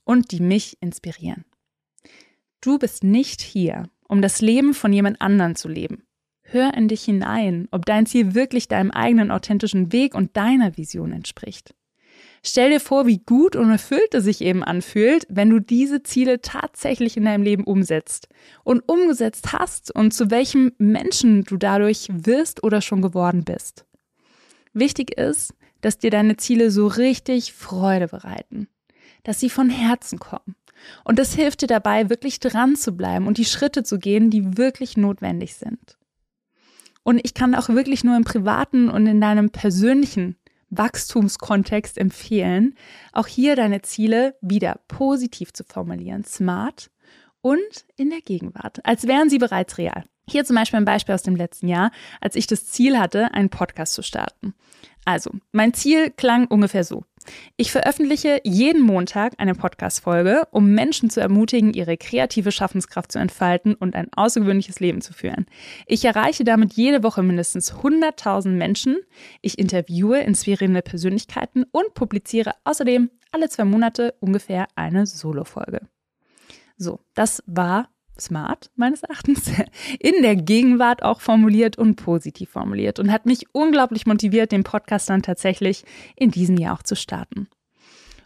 und 0.05 0.31
die 0.31 0.41
mich 0.41 0.77
inspirieren. 0.81 1.45
Du 2.63 2.79
bist 2.79 3.05
nicht 3.05 3.41
hier, 3.41 3.89
um 4.07 4.21
das 4.21 4.43
Leben 4.43 4.75
von 4.75 4.93
jemand 4.93 5.23
anderen 5.23 5.57
zu 5.57 5.67
leben. 5.67 6.03
Hör 6.43 6.75
in 6.75 6.89
dich 6.89 7.05
hinein, 7.05 7.69
ob 7.71 7.87
dein 7.87 8.05
Ziel 8.05 8.35
wirklich 8.35 8.69
deinem 8.69 8.91
eigenen 8.91 9.31
authentischen 9.31 9.93
Weg 9.93 10.15
und 10.15 10.37
deiner 10.37 10.77
Vision 10.77 11.13
entspricht. 11.13 11.75
Stell 12.45 12.71
dir 12.71 12.81
vor, 12.81 13.07
wie 13.07 13.19
gut 13.19 13.57
und 13.57 13.71
erfüllt 13.71 14.13
es 14.15 14.25
sich 14.25 14.43
eben 14.43 14.63
anfühlt, 14.63 15.27
wenn 15.31 15.49
du 15.49 15.59
diese 15.59 16.03
Ziele 16.03 16.43
tatsächlich 16.43 17.17
in 17.17 17.25
deinem 17.25 17.45
Leben 17.45 17.65
umsetzt 17.65 18.29
und 18.63 18.81
umgesetzt 18.87 19.53
hast 19.53 19.95
und 19.95 20.13
zu 20.13 20.31
welchem 20.31 20.73
Menschen 20.77 21.45
du 21.45 21.57
dadurch 21.57 22.09
wirst 22.11 22.63
oder 22.63 22.83
schon 22.83 23.01
geworden 23.01 23.45
bist. 23.45 23.87
Wichtig 24.75 25.17
ist, 25.19 25.55
dass 25.81 25.99
dir 25.99 26.11
deine 26.11 26.37
Ziele 26.37 26.71
so 26.71 26.87
richtig 26.89 27.55
Freude 27.55 28.09
bereiten, 28.09 28.69
dass 29.23 29.41
sie 29.41 29.51
von 29.51 29.71
Herzen 29.71 30.19
kommen 30.19 30.57
und 31.05 31.19
das 31.19 31.35
hilft 31.35 31.63
dir 31.63 31.67
dabei, 31.67 32.11
wirklich 32.11 32.41
dran 32.41 32.77
zu 32.77 32.93
bleiben 32.93 33.27
und 33.27 33.39
die 33.39 33.45
Schritte 33.45 33.83
zu 33.83 33.99
gehen, 33.99 34.31
die 34.31 34.57
wirklich 34.57 34.97
notwendig 34.97 35.55
sind. 35.55 35.99
Und 37.03 37.21
ich 37.25 37.35
kann 37.35 37.55
auch 37.55 37.69
wirklich 37.69 38.05
nur 38.05 38.17
im 38.17 38.25
privaten 38.25 38.89
und 38.89 39.07
in 39.07 39.21
deinem 39.21 39.51
persönlichen 39.51 40.37
Wachstumskontext 40.71 41.99
empfehlen, 41.99 42.75
auch 43.13 43.27
hier 43.27 43.57
deine 43.57 43.83
Ziele 43.83 44.37
wieder 44.41 44.81
positiv 44.89 45.53
zu 45.53 45.65
formulieren, 45.65 46.25
smart 46.25 46.91
und 47.41 47.59
in 47.97 48.11
der 48.11 48.21
Gegenwart, 48.21 48.85
als 48.85 49.07
wären 49.07 49.31
sie 49.31 49.39
bereits 49.39 49.79
real. 49.79 50.05
Hier 50.29 50.45
zum 50.45 50.55
Beispiel 50.57 50.79
ein 50.79 50.85
Beispiel 50.85 51.15
aus 51.15 51.23
dem 51.23 51.35
letzten 51.35 51.67
Jahr, 51.67 51.91
als 52.21 52.37
ich 52.37 52.47
das 52.47 52.67
Ziel 52.67 52.99
hatte, 52.99 53.35
einen 53.35 53.51
Podcast 53.51 53.95
zu 53.95 54.03
starten. 54.03 54.55
Also, 55.05 55.33
mein 55.51 55.75
Ziel 55.75 56.11
klang 56.11 56.47
ungefähr 56.47 56.85
so. 56.85 57.05
Ich 57.57 57.71
veröffentliche 57.73 58.41
jeden 58.45 58.83
Montag 58.83 59.35
eine 59.39 59.55
Podcast-Folge, 59.55 60.49
um 60.51 60.73
Menschen 60.73 61.11
zu 61.11 61.21
ermutigen, 61.21 61.75
ihre 61.75 61.97
kreative 61.97 62.53
Schaffenskraft 62.53 63.13
zu 63.13 63.19
entfalten 63.19 63.75
und 63.75 63.95
ein 63.95 64.09
außergewöhnliches 64.13 64.81
Leben 64.81 65.01
zu 65.01 65.13
führen. 65.13 65.47
Ich 65.87 66.05
erreiche 66.05 66.45
damit 66.45 66.73
jede 66.75 67.03
Woche 67.03 67.23
mindestens 67.23 67.75
100.000 67.75 68.49
Menschen. 68.49 68.97
Ich 69.43 69.59
interviewe 69.59 70.21
inspirierende 70.21 70.83
Persönlichkeiten 70.83 71.65
und 71.71 71.95
publiziere 71.95 72.53
außerdem 72.65 73.11
alle 73.33 73.49
zwei 73.49 73.65
Monate 73.65 74.15
ungefähr 74.21 74.67
eine 74.75 75.07
Solo-Folge. 75.07 75.83
So, 76.77 77.01
das 77.15 77.43
war 77.47 77.91
smart 78.21 78.71
meines 78.77 79.03
Erachtens, 79.03 79.51
in 79.99 80.23
der 80.23 80.37
Gegenwart 80.37 81.03
auch 81.03 81.21
formuliert 81.21 81.79
und 81.79 81.97
positiv 81.97 82.51
formuliert 82.51 82.99
und 82.99 83.13
hat 83.13 83.27
mich 83.27 83.47
unglaublich 83.53 84.07
motiviert, 84.07 84.53
den 84.53 84.65
Podcast 84.65 85.11
dann 85.11 85.23
tatsächlich 85.23 85.85
in 86.17 86.31
diesem 86.31 86.57
Jahr 86.57 86.75
auch 86.75 86.83
zu 86.83 86.97
starten. 86.97 87.49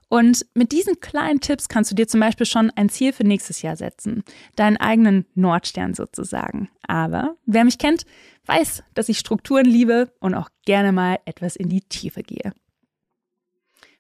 Und 0.09 0.47
mit 0.55 0.73
diesen 0.73 1.01
kleinen 1.01 1.41
Tipps 1.41 1.69
kannst 1.69 1.91
du 1.91 1.95
dir 1.95 2.07
zum 2.07 2.21
Beispiel 2.21 2.47
schon 2.47 2.71
ein 2.77 2.89
Ziel 2.89 3.13
für 3.13 3.25
nächstes 3.25 3.63
Jahr 3.63 3.77
setzen, 3.77 4.23
deinen 4.55 4.77
eigenen 4.77 5.27
Nordstern 5.35 5.95
sozusagen. 5.95 6.69
Aber 6.87 7.37
wer 7.47 7.65
mich 7.65 7.79
kennt, 7.79 8.05
weiß, 8.47 8.85
dass 8.95 9.09
ich 9.09 9.19
Strukturen 9.19 9.65
liebe 9.65 10.13
und 10.21 10.35
auch 10.35 10.51
gerne 10.67 10.93
mal 10.93 11.19
etwas 11.25 11.57
in 11.57 11.69
die 11.69 11.81
Tiefe 11.81 12.23
gehe. 12.23 12.53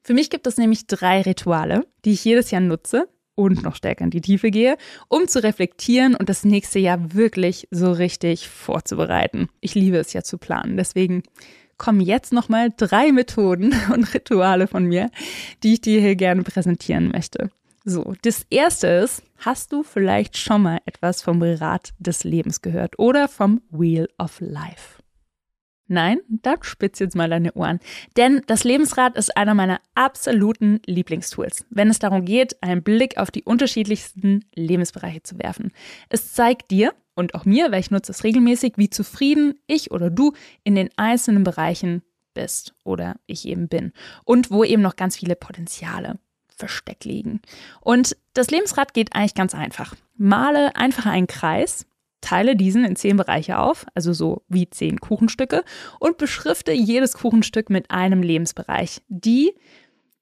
Für 0.02 0.14
mich 0.14 0.28
gibt 0.28 0.46
es 0.46 0.58
nämlich 0.58 0.86
drei 0.86 1.22
Rituale, 1.22 1.86
die 2.04 2.12
ich 2.12 2.24
jedes 2.24 2.50
Jahr 2.50 2.60
nutze, 2.60 3.08
und 3.34 3.62
noch 3.62 3.76
stärker 3.76 4.04
in 4.04 4.10
die 4.10 4.20
Tiefe 4.20 4.50
gehe, 4.50 4.76
um 5.08 5.28
zu 5.28 5.42
reflektieren 5.42 6.14
und 6.14 6.28
das 6.28 6.44
nächste 6.44 6.78
Jahr 6.78 7.14
wirklich 7.14 7.68
so 7.70 7.92
richtig 7.92 8.48
vorzubereiten. 8.48 9.48
Ich 9.60 9.74
liebe 9.74 9.98
es 9.98 10.12
ja 10.12 10.22
zu 10.22 10.38
planen, 10.38 10.76
deswegen 10.76 11.22
kommen 11.76 12.00
jetzt 12.00 12.32
nochmal 12.32 12.70
drei 12.76 13.12
Methoden 13.12 13.74
und 13.92 14.14
Rituale 14.14 14.66
von 14.66 14.84
mir, 14.84 15.10
die 15.62 15.74
ich 15.74 15.80
dir 15.80 16.00
hier 16.00 16.16
gerne 16.16 16.42
präsentieren 16.42 17.08
möchte. 17.08 17.50
So, 17.84 18.14
das 18.22 18.46
erste 18.48 18.86
ist, 18.86 19.22
hast 19.36 19.72
du 19.72 19.82
vielleicht 19.82 20.38
schon 20.38 20.62
mal 20.62 20.80
etwas 20.86 21.20
vom 21.20 21.42
Rad 21.42 21.92
des 21.98 22.24
Lebens 22.24 22.62
gehört 22.62 22.98
oder 22.98 23.28
vom 23.28 23.60
Wheel 23.70 24.08
of 24.18 24.40
Life? 24.40 25.03
Nein, 25.86 26.20
dann 26.28 26.62
spitz 26.62 26.98
jetzt 26.98 27.14
mal 27.14 27.28
deine 27.28 27.52
Ohren. 27.52 27.78
Denn 28.16 28.42
das 28.46 28.64
Lebensrad 28.64 29.16
ist 29.16 29.36
einer 29.36 29.54
meiner 29.54 29.80
absoluten 29.94 30.80
Lieblingstools, 30.86 31.66
wenn 31.68 31.90
es 31.90 31.98
darum 31.98 32.24
geht, 32.24 32.62
einen 32.62 32.82
Blick 32.82 33.18
auf 33.18 33.30
die 33.30 33.42
unterschiedlichsten 33.42 34.44
Lebensbereiche 34.54 35.22
zu 35.22 35.38
werfen. 35.38 35.72
Es 36.08 36.32
zeigt 36.32 36.70
dir 36.70 36.94
und 37.14 37.34
auch 37.34 37.44
mir, 37.44 37.70
weil 37.70 37.80
ich 37.80 37.90
nutze 37.90 38.12
es 38.12 38.24
regelmäßig, 38.24 38.74
wie 38.76 38.88
zufrieden 38.88 39.54
ich 39.66 39.90
oder 39.90 40.08
du 40.08 40.32
in 40.62 40.74
den 40.74 40.88
einzelnen 40.96 41.44
Bereichen 41.44 42.02
bist 42.32 42.74
oder 42.82 43.16
ich 43.26 43.46
eben 43.46 43.68
bin 43.68 43.92
und 44.24 44.50
wo 44.50 44.64
eben 44.64 44.82
noch 44.82 44.96
ganz 44.96 45.16
viele 45.16 45.36
Potenziale 45.36 46.18
versteckt 46.48 47.04
liegen. 47.04 47.40
Und 47.80 48.16
das 48.32 48.50
Lebensrad 48.50 48.94
geht 48.94 49.14
eigentlich 49.14 49.34
ganz 49.34 49.54
einfach. 49.54 49.94
Male 50.16 50.76
einfach 50.76 51.06
einen 51.06 51.26
Kreis 51.26 51.86
teile 52.24 52.56
diesen 52.56 52.84
in 52.84 52.96
zehn 52.96 53.16
Bereiche 53.16 53.58
auf, 53.58 53.86
also 53.94 54.12
so 54.12 54.42
wie 54.48 54.68
zehn 54.68 54.98
Kuchenstücke, 54.98 55.62
und 56.00 56.16
beschrifte 56.16 56.72
jedes 56.72 57.12
Kuchenstück 57.12 57.68
mit 57.68 57.90
einem 57.90 58.22
Lebensbereich. 58.22 59.02
Die, 59.08 59.52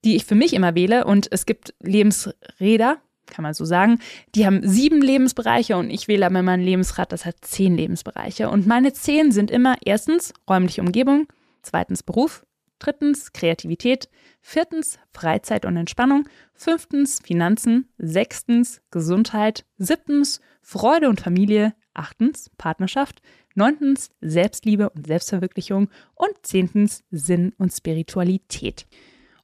die 0.04 0.16
ich 0.16 0.24
für 0.24 0.34
mich 0.34 0.52
immer 0.52 0.74
wähle, 0.74 1.04
und 1.04 1.28
es 1.30 1.46
gibt 1.46 1.74
Lebensräder, 1.80 2.98
kann 3.26 3.44
man 3.44 3.54
so 3.54 3.64
sagen, 3.64 4.00
die 4.34 4.44
haben 4.44 4.66
sieben 4.68 5.00
Lebensbereiche 5.00 5.76
und 5.76 5.90
ich 5.90 6.08
wähle 6.08 6.26
aber 6.26 6.42
mein 6.42 6.60
Lebensrad, 6.60 7.12
das 7.12 7.24
hat 7.24 7.36
zehn 7.40 7.76
Lebensbereiche. 7.76 8.50
Und 8.50 8.66
meine 8.66 8.92
zehn 8.92 9.30
sind 9.30 9.50
immer 9.50 9.76
erstens 9.84 10.34
räumliche 10.50 10.82
Umgebung, 10.82 11.28
zweitens 11.62 12.02
Beruf, 12.02 12.44
drittens 12.80 13.32
Kreativität, 13.32 14.08
viertens 14.40 14.98
Freizeit 15.12 15.64
und 15.64 15.76
Entspannung, 15.76 16.28
fünftens 16.52 17.20
Finanzen, 17.24 17.88
sechstens 17.96 18.82
Gesundheit, 18.90 19.64
siebtens 19.78 20.40
Freude 20.60 21.08
und 21.08 21.20
Familie, 21.20 21.74
achtens 21.94 22.50
Partnerschaft, 22.58 23.22
neuntens 23.54 24.10
Selbstliebe 24.20 24.90
und 24.90 25.06
Selbstverwirklichung 25.06 25.88
und 26.14 26.30
zehntens 26.42 27.04
Sinn 27.10 27.52
und 27.58 27.72
Spiritualität. 27.72 28.86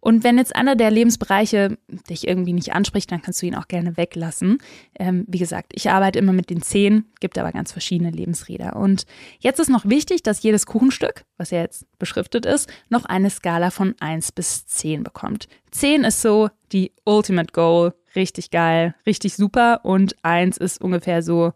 Und 0.01 0.23
wenn 0.23 0.39
jetzt 0.39 0.55
einer 0.55 0.77
der 0.77 0.91
Lebensbereiche 0.91 1.77
dich 2.09 2.29
irgendwie 2.29 2.53
nicht 2.53 2.73
anspricht, 2.73 3.11
dann 3.11 3.21
kannst 3.21 3.43
du 3.43 3.47
ihn 3.47 3.57
auch 3.57 3.67
gerne 3.67 3.97
weglassen. 3.97 4.59
Ähm, 4.99 5.25
wie 5.27 5.39
gesagt, 5.39 5.73
ich 5.75 5.91
arbeite 5.91 6.21
immer 6.21 6.33
mit 6.33 6.51
den 6.51 6.63
zehn, 6.63 7.07
gibt 7.21 7.37
aber 7.37 7.51
ganz 7.51 7.73
verschiedene 7.73 8.11
Lebensräder. 8.11 8.77
Und 8.77 9.07
jetzt 9.41 9.59
ist 9.59 9.71
noch 9.71 9.87
wichtig, 9.87 10.23
dass 10.23 10.43
jedes 10.43 10.67
Kuchenstück, 10.67 11.25
was 11.37 11.51
ja 11.51 11.61
jetzt 11.61 11.87
beschriftet 11.99 12.47
ist, 12.47 12.71
noch 12.89 13.07
eine 13.07 13.29
Skala 13.29 13.71
von 13.71 13.97
1 13.99 14.33
bis 14.33 14.67
10 14.67 15.03
bekommt. 15.03 15.49
10 15.73 16.05
ist 16.05 16.23
so 16.23 16.49
die 16.71 16.93
Ultimate 17.05 17.53
Goal, 17.53 17.93
richtig 18.15 18.51
geil, 18.51 18.95
richtig 19.05 19.35
super. 19.35 19.81
Und 19.85 20.15
1 20.23 20.59
ist 20.59 20.81
ungefähr 20.81 21.23
so, 21.23 21.53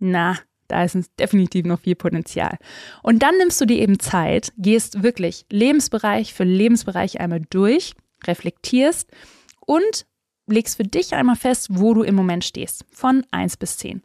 na, 0.00 0.36
da 0.68 0.84
ist 0.84 0.96
definitiv 1.18 1.66
noch 1.66 1.80
viel 1.80 1.96
Potenzial. 1.96 2.58
Und 3.02 3.22
dann 3.22 3.36
nimmst 3.38 3.60
du 3.60 3.64
dir 3.64 3.78
eben 3.78 3.98
Zeit, 3.98 4.52
gehst 4.56 5.02
wirklich 5.02 5.46
Lebensbereich 5.50 6.34
für 6.34 6.44
Lebensbereich 6.44 7.20
einmal 7.20 7.42
durch, 7.50 7.94
reflektierst 8.26 9.10
und 9.66 10.06
legst 10.46 10.76
für 10.76 10.84
dich 10.84 11.14
einmal 11.14 11.36
fest, 11.36 11.68
wo 11.70 11.94
du 11.94 12.02
im 12.02 12.14
Moment 12.14 12.44
stehst, 12.44 12.84
von 12.90 13.24
1 13.30 13.56
bis 13.56 13.78
10. 13.78 14.02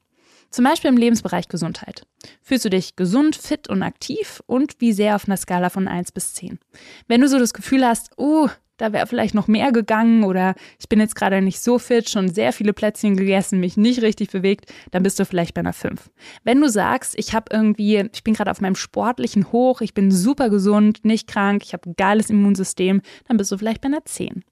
Zum 0.50 0.64
Beispiel 0.64 0.90
im 0.90 0.98
Lebensbereich 0.98 1.50
Gesundheit. 1.50 2.08
Fühlst 2.42 2.66
du 2.66 2.70
dich 2.70 2.96
gesund, 2.96 3.36
fit 3.36 3.68
und 3.68 3.84
aktiv 3.84 4.42
und 4.46 4.80
wie 4.80 4.94
sehr 4.94 5.16
auf 5.16 5.28
einer 5.28 5.38
Skala 5.38 5.70
von 5.70 5.88
1 5.88 6.12
bis 6.14 6.34
10? 6.34 6.60
Wenn 7.08 7.22
du 7.22 7.28
so 7.28 7.40
das 7.40 7.54
Gefühl 7.54 7.86
hast, 7.86 8.12
oh, 8.18 8.48
da 8.78 8.94
wäre 8.94 9.08
vielleicht 9.08 9.36
noch 9.36 9.48
mehr 9.48 9.72
gegangen 9.72 10.24
oder 10.24 10.56
ich 10.80 10.90
bin 10.90 11.00
jetzt 11.00 11.16
gerade 11.16 11.42
nicht 11.42 11.60
so 11.60 11.80
fit, 11.80 12.10
schon 12.10 12.30
sehr 12.30 12.54
viele 12.54 12.74
Plätzchen 12.74 13.16
gegessen, 13.16 13.60
mich 13.60 13.78
nicht 13.78 14.02
richtig 14.02 14.32
bewegt, 14.32 14.72
dann 14.92 15.04
bist 15.04 15.20
du 15.20 15.26
vielleicht 15.26 15.54
bei 15.54 15.60
einer 15.60 15.74
5. 15.74 16.10
Wenn 16.44 16.62
du 16.62 16.70
sagst, 16.70 17.16
ich 17.18 17.34
habe 17.34 17.46
irgendwie, 17.52 18.10
ich 18.14 18.24
bin 18.24 18.34
gerade 18.34 18.52
auf 18.52 18.62
meinem 18.62 18.76
sportlichen 18.76 19.52
Hoch, 19.52 19.82
ich 19.82 19.94
bin 19.94 20.12
super 20.12 20.50
gesund, 20.50 21.06
nicht 21.06 21.28
krank, 21.28 21.64
ich 21.64 21.74
habe 21.74 21.94
geiles 21.96 22.30
Immunsystem, 22.30 23.02
dann 23.28 23.38
bist 23.38 23.52
du 23.52 23.58
vielleicht 23.58 23.82
bei 23.82 23.88
einer 23.88 24.06
10. 24.06 24.44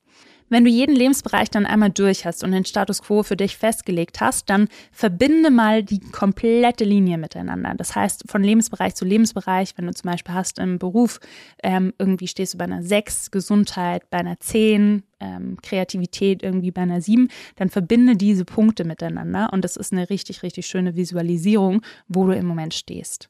Wenn 0.49 0.63
du 0.63 0.69
jeden 0.69 0.95
Lebensbereich 0.95 1.49
dann 1.49 1.65
einmal 1.65 1.89
durch 1.89 2.25
hast 2.25 2.43
und 2.43 2.51
den 2.51 2.65
Status 2.65 3.01
quo 3.01 3.23
für 3.23 3.35
dich 3.35 3.57
festgelegt 3.57 4.21
hast, 4.21 4.49
dann 4.49 4.67
verbinde 4.91 5.49
mal 5.49 5.83
die 5.83 5.99
komplette 5.99 6.83
Linie 6.83 7.17
miteinander. 7.17 7.73
Das 7.75 7.95
heißt, 7.95 8.23
von 8.27 8.43
Lebensbereich 8.43 8.95
zu 8.95 9.05
Lebensbereich, 9.05 9.73
wenn 9.77 9.87
du 9.87 9.93
zum 9.93 10.11
Beispiel 10.11 10.33
hast 10.33 10.59
im 10.59 10.79
Beruf, 10.79 11.19
ähm, 11.63 11.93
irgendwie 11.97 12.27
stehst 12.27 12.53
du 12.53 12.57
bei 12.57 12.65
einer 12.65 12.83
6, 12.83 13.31
Gesundheit 13.31 14.09
bei 14.09 14.19
einer 14.19 14.39
10, 14.39 15.03
ähm, 15.19 15.57
Kreativität 15.61 16.43
irgendwie 16.43 16.71
bei 16.71 16.81
einer 16.81 17.01
7, 17.01 17.29
dann 17.55 17.69
verbinde 17.69 18.15
diese 18.15 18.45
Punkte 18.45 18.83
miteinander 18.83 19.51
und 19.53 19.63
das 19.63 19.77
ist 19.77 19.91
eine 19.91 20.09
richtig, 20.09 20.43
richtig 20.43 20.67
schöne 20.67 20.95
Visualisierung, 20.95 21.81
wo 22.07 22.25
du 22.25 22.35
im 22.35 22.45
Moment 22.45 22.73
stehst. 22.73 23.29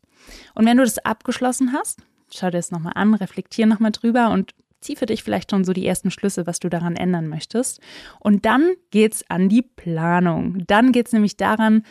Und 0.55 0.65
wenn 0.65 0.77
du 0.77 0.83
das 0.83 0.99
abgeschlossen 0.99 1.73
hast, 1.73 1.99
schau 2.31 2.47
dir 2.47 2.57
das 2.57 2.71
nochmal 2.71 2.93
an, 2.95 3.13
reflektier 3.13 3.65
nochmal 3.65 3.91
drüber 3.91 4.31
und 4.31 4.53
zieh 4.83 4.95
für 4.95 5.05
dich 5.05 5.23
vielleicht 5.23 5.51
schon 5.51 5.63
so 5.63 5.73
die 5.73 5.85
ersten 5.85 6.11
Schlüsse, 6.11 6.45
was 6.45 6.59
du 6.59 6.69
daran 6.69 6.95
ändern 6.95 7.27
möchtest. 7.27 7.79
Und 8.19 8.45
dann 8.45 8.73
geht's 8.91 9.23
an 9.29 9.49
die 9.49 9.61
Planung. 9.61 10.63
Dann 10.67 10.91
geht's 10.91 11.13
nämlich 11.13 11.37
daran, 11.37 11.83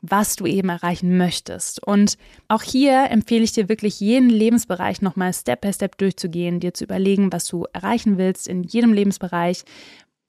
was 0.00 0.36
du 0.36 0.46
eben 0.46 0.68
erreichen 0.68 1.16
möchtest. 1.16 1.82
Und 1.84 2.16
auch 2.46 2.62
hier 2.62 3.10
empfehle 3.10 3.44
ich 3.44 3.52
dir 3.52 3.68
wirklich, 3.68 4.00
jeden 4.00 4.30
Lebensbereich 4.30 5.02
nochmal 5.02 5.32
Step 5.32 5.60
by 5.60 5.72
Step 5.72 5.98
durchzugehen, 5.98 6.60
dir 6.60 6.74
zu 6.74 6.84
überlegen, 6.84 7.32
was 7.32 7.46
du 7.46 7.66
erreichen 7.72 8.18
willst 8.18 8.46
in 8.48 8.62
jedem 8.62 8.92
Lebensbereich. 8.92 9.64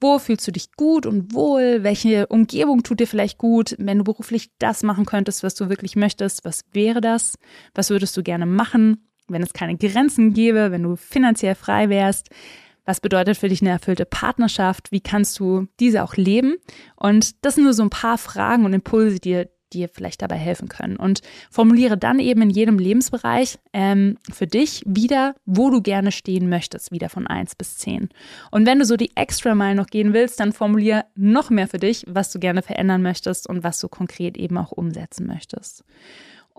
Wo 0.00 0.18
fühlst 0.18 0.46
du 0.48 0.52
dich 0.52 0.72
gut 0.72 1.04
und 1.04 1.34
wohl? 1.34 1.82
Welche 1.82 2.26
Umgebung 2.28 2.82
tut 2.82 3.00
dir 3.00 3.06
vielleicht 3.06 3.36
gut? 3.36 3.76
Wenn 3.78 3.98
du 3.98 4.04
beruflich 4.04 4.50
das 4.58 4.82
machen 4.82 5.04
könntest, 5.04 5.42
was 5.42 5.54
du 5.54 5.68
wirklich 5.68 5.94
möchtest, 5.94 6.44
was 6.44 6.62
wäre 6.72 7.02
das? 7.02 7.34
Was 7.74 7.90
würdest 7.90 8.16
du 8.16 8.22
gerne 8.22 8.46
machen? 8.46 9.09
Wenn 9.30 9.42
es 9.42 9.52
keine 9.52 9.76
Grenzen 9.76 10.32
gäbe, 10.32 10.70
wenn 10.70 10.82
du 10.82 10.96
finanziell 10.96 11.54
frei 11.54 11.88
wärst. 11.88 12.28
Was 12.84 13.00
bedeutet 13.00 13.36
für 13.36 13.48
dich 13.48 13.60
eine 13.60 13.70
erfüllte 13.70 14.04
Partnerschaft? 14.04 14.90
Wie 14.90 15.00
kannst 15.00 15.38
du 15.38 15.66
diese 15.78 16.02
auch 16.02 16.16
leben? 16.16 16.56
Und 16.96 17.44
das 17.44 17.54
sind 17.54 17.64
nur 17.64 17.74
so 17.74 17.82
ein 17.82 17.90
paar 17.90 18.18
Fragen 18.18 18.64
und 18.64 18.72
Impulse, 18.72 19.20
die 19.20 19.44
dir 19.72 19.88
vielleicht 19.88 20.22
dabei 20.22 20.36
helfen 20.36 20.68
können. 20.68 20.96
Und 20.96 21.20
formuliere 21.50 21.96
dann 21.96 22.18
eben 22.18 22.42
in 22.42 22.50
jedem 22.50 22.78
Lebensbereich 22.78 23.58
ähm, 23.72 24.18
für 24.30 24.46
dich 24.46 24.82
wieder, 24.86 25.34
wo 25.46 25.70
du 25.70 25.80
gerne 25.80 26.12
stehen 26.12 26.48
möchtest, 26.48 26.92
wieder 26.92 27.08
von 27.08 27.26
1 27.26 27.54
bis 27.54 27.78
10. 27.78 28.08
Und 28.50 28.66
wenn 28.66 28.78
du 28.78 28.84
so 28.84 28.96
die 28.96 29.16
extra 29.16 29.54
Mile 29.54 29.74
noch 29.74 29.86
gehen 29.86 30.12
willst, 30.12 30.40
dann 30.40 30.52
formuliere 30.52 31.04
noch 31.14 31.50
mehr 31.50 31.68
für 31.68 31.78
dich, 31.78 32.04
was 32.08 32.32
du 32.32 32.38
gerne 32.38 32.62
verändern 32.62 33.02
möchtest 33.02 33.48
und 33.48 33.62
was 33.62 33.78
du 33.80 33.88
konkret 33.88 34.36
eben 34.36 34.58
auch 34.58 34.72
umsetzen 34.72 35.26
möchtest. 35.26 35.84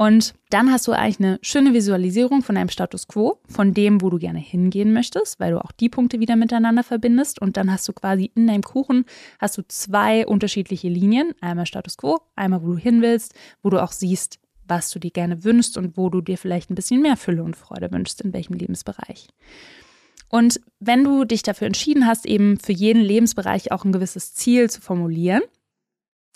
Und 0.02 0.34
dann 0.50 0.72
hast 0.72 0.88
du 0.88 0.94
eigentlich 0.94 1.20
eine 1.20 1.38
schöne 1.44 1.76
Visualisierung 1.76 2.42
von 2.42 2.56
deinem 2.56 2.70
Status 2.70 3.08
quo, 3.08 3.38
von 3.48 3.76
dem, 3.76 4.02
wo 4.02 4.10
du 4.10 4.18
gerne 4.18 4.40
hingehen 4.40 4.94
möchtest, 4.94 5.40
weil 5.40 5.52
du 5.52 5.64
auch 5.64 5.72
die 5.72 5.90
Punkte 5.90 6.20
wieder 6.20 6.36
miteinander 6.36 6.82
verbindest. 6.82 7.40
Und 7.40 7.56
dann 7.56 7.72
hast 7.72 7.88
du 7.88 7.94
quasi 7.94 8.32
in 8.34 8.48
deinem 8.48 8.64
Kuchen 8.64 9.06
hast 9.38 9.60
du 9.60 9.62
zwei 9.68 10.26
unterschiedliche 10.26 10.90
Linien. 10.90 11.36
Einmal 11.40 11.68
Status 11.68 11.98
quo, 11.98 12.20
einmal 12.36 12.64
wo 12.64 12.72
du 12.72 12.78
hin 12.78 13.04
willst, 13.04 13.36
wo 13.62 13.70
du 13.70 13.80
auch 13.80 13.92
siehst, 13.92 14.40
was 14.68 14.90
du 14.90 14.98
dir 14.98 15.12
gerne 15.12 15.44
wünschst 15.44 15.78
und 15.78 15.96
wo 15.98 16.10
du 16.10 16.22
dir 16.22 16.40
vielleicht 16.40 16.72
ein 16.72 16.76
bisschen 16.76 17.04
mehr 17.04 17.16
Fülle 17.16 17.44
und 17.44 17.56
Freude 17.56 17.92
wünschst, 17.92 18.22
in 18.22 18.34
welchem 18.34 18.56
Lebensbereich. 18.56 19.28
Und 20.30 20.62
wenn 20.80 21.04
du 21.04 21.26
dich 21.26 21.44
dafür 21.44 21.68
entschieden 21.68 22.08
hast, 22.08 22.26
eben 22.26 22.58
für 22.58 22.74
jeden 22.74 23.04
Lebensbereich 23.04 23.72
auch 23.72 23.86
ein 23.86 23.92
gewisses 23.92 24.34
Ziel 24.34 24.68
zu 24.68 24.82
formulieren, 24.82 25.44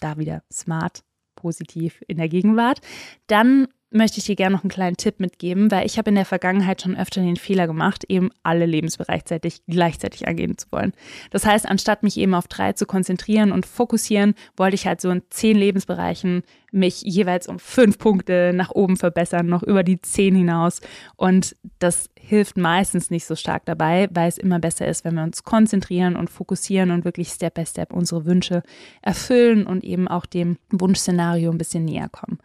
da 0.01 0.19
wieder 0.19 0.43
smart, 0.53 1.04
positiv 1.45 2.03
in 2.07 2.17
der 2.17 2.27
Gegenwart, 2.27 2.81
dann 3.27 3.67
möchte 3.95 4.19
ich 4.19 4.25
dir 4.25 4.35
gerne 4.35 4.55
noch 4.55 4.63
einen 4.63 4.69
kleinen 4.69 4.97
Tipp 4.97 5.19
mitgeben, 5.19 5.71
weil 5.71 5.85
ich 5.85 5.97
habe 5.97 6.09
in 6.09 6.15
der 6.15 6.25
Vergangenheit 6.25 6.81
schon 6.81 6.97
öfter 6.97 7.21
den 7.21 7.37
Fehler 7.37 7.65
gemacht, 7.65 8.03
eben 8.07 8.29
alle 8.43 8.65
Lebensbereiche 8.65 9.39
gleichzeitig 9.67 10.27
angehen 10.27 10.57
zu 10.57 10.67
wollen. 10.71 10.93
Das 11.31 11.45
heißt, 11.45 11.67
anstatt 11.67 12.03
mich 12.03 12.17
eben 12.17 12.35
auf 12.35 12.47
drei 12.47 12.73
zu 12.73 12.85
konzentrieren 12.85 13.51
und 13.51 13.65
fokussieren, 13.65 14.35
wollte 14.57 14.75
ich 14.75 14.85
halt 14.85 15.01
so 15.01 15.09
in 15.09 15.23
zehn 15.29 15.57
Lebensbereichen 15.57 16.43
mich 16.71 17.01
jeweils 17.03 17.47
um 17.47 17.57
fünf 17.57 17.97
Punkte 17.97 18.51
nach 18.53 18.69
oben 18.71 18.97
verbessern, 18.97 19.47
noch 19.47 19.63
über 19.63 19.83
die 19.83 20.01
zehn 20.01 20.35
hinaus. 20.35 20.81
Und 21.15 21.55
das 21.79 22.09
hilft 22.19 22.57
meistens 22.57 23.09
nicht 23.09 23.25
so 23.25 23.35
stark 23.35 23.65
dabei, 23.65 24.09
weil 24.11 24.27
es 24.27 24.37
immer 24.37 24.59
besser 24.59 24.87
ist, 24.87 25.05
wenn 25.05 25.15
wir 25.15 25.23
uns 25.23 25.43
konzentrieren 25.43 26.17
und 26.17 26.29
fokussieren 26.29 26.91
und 26.91 27.05
wirklich 27.05 27.29
Step 27.29 27.53
by 27.53 27.65
Step 27.65 27.93
unsere 27.93 28.25
Wünsche 28.25 28.61
erfüllen 29.01 29.65
und 29.65 29.83
eben 29.85 30.07
auch 30.07 30.25
dem 30.25 30.57
Wunschszenario 30.69 31.49
ein 31.49 31.57
bisschen 31.57 31.85
näher 31.85 32.09
kommen. 32.09 32.39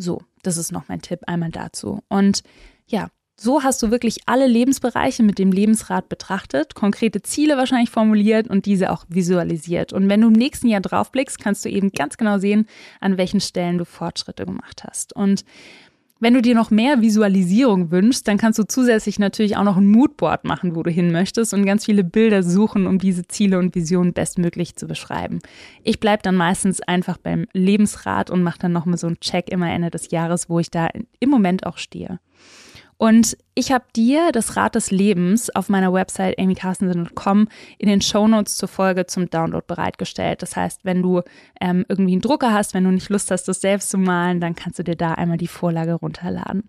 So, 0.00 0.22
das 0.44 0.56
ist 0.56 0.70
noch 0.70 0.88
mein 0.88 1.02
Tipp 1.02 1.22
einmal 1.26 1.50
dazu. 1.50 2.04
Und 2.08 2.44
ja, 2.86 3.08
so 3.36 3.64
hast 3.64 3.82
du 3.82 3.90
wirklich 3.90 4.20
alle 4.26 4.46
Lebensbereiche 4.46 5.24
mit 5.24 5.40
dem 5.40 5.50
Lebensrat 5.50 6.08
betrachtet, 6.08 6.76
konkrete 6.76 7.20
Ziele 7.20 7.56
wahrscheinlich 7.56 7.90
formuliert 7.90 8.48
und 8.48 8.64
diese 8.64 8.92
auch 8.92 9.04
visualisiert. 9.08 9.92
Und 9.92 10.08
wenn 10.08 10.20
du 10.20 10.28
im 10.28 10.34
nächsten 10.34 10.68
Jahr 10.68 10.80
draufblickst, 10.80 11.40
kannst 11.40 11.64
du 11.64 11.68
eben 11.68 11.90
ganz 11.90 12.16
genau 12.16 12.38
sehen, 12.38 12.68
an 13.00 13.18
welchen 13.18 13.40
Stellen 13.40 13.78
du 13.78 13.84
Fortschritte 13.84 14.46
gemacht 14.46 14.84
hast. 14.88 15.14
Und 15.14 15.44
wenn 16.20 16.34
du 16.34 16.42
dir 16.42 16.54
noch 16.54 16.70
mehr 16.70 17.00
Visualisierung 17.00 17.90
wünschst, 17.90 18.26
dann 18.26 18.38
kannst 18.38 18.58
du 18.58 18.64
zusätzlich 18.64 19.18
natürlich 19.18 19.56
auch 19.56 19.62
noch 19.62 19.76
ein 19.76 19.86
Moodboard 19.86 20.44
machen, 20.44 20.74
wo 20.74 20.82
du 20.82 20.90
hin 20.90 21.12
möchtest 21.12 21.54
und 21.54 21.64
ganz 21.64 21.84
viele 21.84 22.04
Bilder 22.04 22.42
suchen, 22.42 22.86
um 22.86 22.98
diese 22.98 23.26
Ziele 23.28 23.58
und 23.58 23.74
Visionen 23.74 24.12
bestmöglich 24.12 24.76
zu 24.76 24.86
beschreiben. 24.86 25.38
Ich 25.84 26.00
bleibe 26.00 26.22
dann 26.22 26.34
meistens 26.34 26.80
einfach 26.80 27.18
beim 27.18 27.46
Lebensrat 27.52 28.30
und 28.30 28.42
mache 28.42 28.58
dann 28.58 28.72
nochmal 28.72 28.98
so 28.98 29.06
einen 29.06 29.20
Check 29.20 29.48
immer 29.48 29.70
Ende 29.70 29.90
des 29.90 30.10
Jahres, 30.10 30.48
wo 30.48 30.58
ich 30.58 30.70
da 30.70 30.88
im 31.20 31.30
Moment 31.30 31.66
auch 31.66 31.78
stehe. 31.78 32.18
Und 32.98 33.36
ich 33.54 33.70
habe 33.70 33.84
dir 33.94 34.32
das 34.32 34.56
Rad 34.56 34.74
des 34.74 34.90
Lebens 34.90 35.54
auf 35.54 35.68
meiner 35.68 35.92
Website 35.92 36.36
amycarstensen.com 36.38 37.48
in 37.78 37.88
den 37.88 38.00
Shownotes 38.00 38.56
zur 38.56 38.68
Folge 38.68 39.06
zum 39.06 39.30
Download 39.30 39.64
bereitgestellt. 39.66 40.42
Das 40.42 40.56
heißt, 40.56 40.84
wenn 40.84 41.00
du 41.00 41.22
ähm, 41.60 41.86
irgendwie 41.88 42.12
einen 42.12 42.20
Drucker 42.20 42.52
hast, 42.52 42.74
wenn 42.74 42.84
du 42.84 42.90
nicht 42.90 43.08
Lust 43.08 43.30
hast, 43.30 43.44
das 43.44 43.60
selbst 43.60 43.90
zu 43.90 43.98
malen, 43.98 44.40
dann 44.40 44.56
kannst 44.56 44.80
du 44.80 44.82
dir 44.82 44.96
da 44.96 45.14
einmal 45.14 45.38
die 45.38 45.46
Vorlage 45.46 45.94
runterladen. 45.94 46.64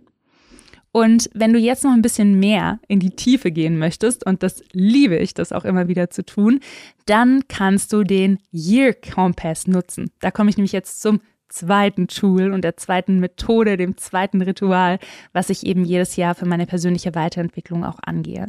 Und 0.91 1.29
wenn 1.33 1.53
du 1.53 1.59
jetzt 1.59 1.83
noch 1.83 1.91
ein 1.91 2.01
bisschen 2.01 2.39
mehr 2.39 2.79
in 2.87 2.99
die 2.99 3.11
Tiefe 3.11 3.51
gehen 3.51 3.77
möchtest, 3.77 4.25
und 4.25 4.43
das 4.43 4.63
liebe 4.71 5.17
ich, 5.17 5.33
das 5.33 5.51
auch 5.51 5.65
immer 5.65 5.87
wieder 5.87 6.09
zu 6.11 6.25
tun, 6.25 6.59
dann 7.05 7.47
kannst 7.47 7.91
du 7.93 8.03
den 8.03 8.39
Year 8.51 8.93
Compass 8.93 9.67
nutzen. 9.67 10.11
Da 10.19 10.31
komme 10.31 10.49
ich 10.49 10.57
nämlich 10.57 10.73
jetzt 10.73 11.01
zum 11.01 11.21
zweiten 11.49 12.07
Tool 12.07 12.53
und 12.53 12.63
der 12.63 12.77
zweiten 12.77 13.19
Methode, 13.19 13.77
dem 13.77 13.97
zweiten 13.97 14.41
Ritual, 14.41 14.99
was 15.33 15.49
ich 15.49 15.65
eben 15.65 15.83
jedes 15.83 16.15
Jahr 16.15 16.35
für 16.35 16.45
meine 16.45 16.65
persönliche 16.65 17.15
Weiterentwicklung 17.15 17.83
auch 17.83 17.99
angehe. 18.01 18.47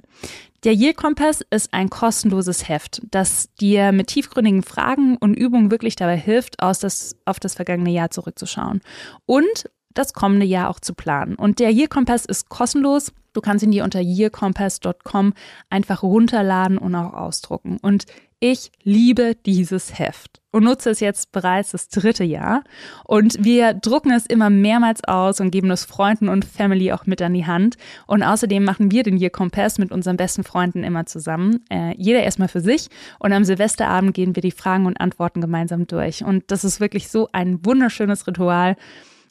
Der 0.65 0.75
Year 0.75 0.95
Kompass 0.95 1.43
ist 1.51 1.73
ein 1.73 1.89
kostenloses 1.89 2.69
Heft, 2.69 3.03
das 3.11 3.53
dir 3.55 3.93
mit 3.93 4.09
tiefgründigen 4.09 4.63
Fragen 4.63 5.17
und 5.17 5.35
Übungen 5.35 5.71
wirklich 5.71 5.97
dabei 5.97 6.17
hilft, 6.17 6.63
aus 6.63 6.79
das, 6.79 7.17
auf 7.25 7.41
das 7.41 7.55
vergangene 7.55 7.91
Jahr 7.91 8.11
zurückzuschauen 8.11 8.81
und 9.27 9.71
das 9.95 10.13
kommende 10.13 10.47
Jahr 10.47 10.71
auch 10.71 10.81
zu 10.81 10.95
planen. 10.95 11.35
Und 11.35 11.59
der 11.59 11.73
Year 11.73 11.89
Kompass 11.89 12.25
ist 12.25 12.49
kostenlos. 12.49 13.13
Du 13.33 13.41
kannst 13.41 13.65
ihn 13.65 13.71
dir 13.71 13.85
unter 13.85 14.01
yearcompass.com 14.01 15.35
einfach 15.69 16.03
runterladen 16.03 16.79
und 16.79 16.95
auch 16.95 17.15
ausdrucken. 17.15 17.79
Und 17.81 18.07
ich 18.41 18.73
liebe 18.83 19.37
dieses 19.47 19.99
Heft 19.99 20.41
und 20.51 20.65
nutze 20.65 20.91
es 20.91 21.01
jetzt 21.01 21.31
bereits 21.31 21.71
das 21.73 21.89
dritte 21.89 22.25
Jahr. 22.25 22.65
Und 23.05 23.45
wir 23.45 23.75
drucken 23.75 24.11
es 24.11 24.27
immer 24.27 24.51
mehrmals 24.51 25.05
aus 25.05 25.41
und 25.41 25.51
geben 25.51 25.71
es 25.71 25.85
Freunden 25.85 26.29
und 26.29 26.45
Family 26.45 26.93
auch 26.93 27.07
mit 27.07 27.23
an 27.23 27.35
die 27.35 27.47
Hand. 27.47 27.77
Und 28.07 28.23
außerdem 28.23 28.65
machen 28.65 28.91
wir 28.91 29.03
den 29.03 29.19
Year 29.19 29.31
Compass 29.31 29.79
mit 29.79 29.93
unseren 29.93 30.17
besten 30.17 30.43
Freunden 30.43 30.83
immer 30.83 31.07
zusammen. 31.07 31.65
Äh, 31.71 31.95
jeder 31.97 32.23
erstmal 32.23 32.49
für 32.49 32.61
sich. 32.61 32.89
Und 33.19 33.33
am 33.33 33.45
Silvesterabend 33.45 34.15
gehen 34.15 34.35
wir 34.35 34.43
die 34.43 34.51
Fragen 34.51 34.87
und 34.87 35.01
Antworten 35.01 35.41
gemeinsam 35.41 35.87
durch. 35.87 36.25
Und 36.25 36.51
das 36.51 36.65
ist 36.65 36.81
wirklich 36.81 37.09
so 37.09 37.29
ein 37.33 37.65
wunderschönes 37.65 38.27
Ritual. 38.27 38.77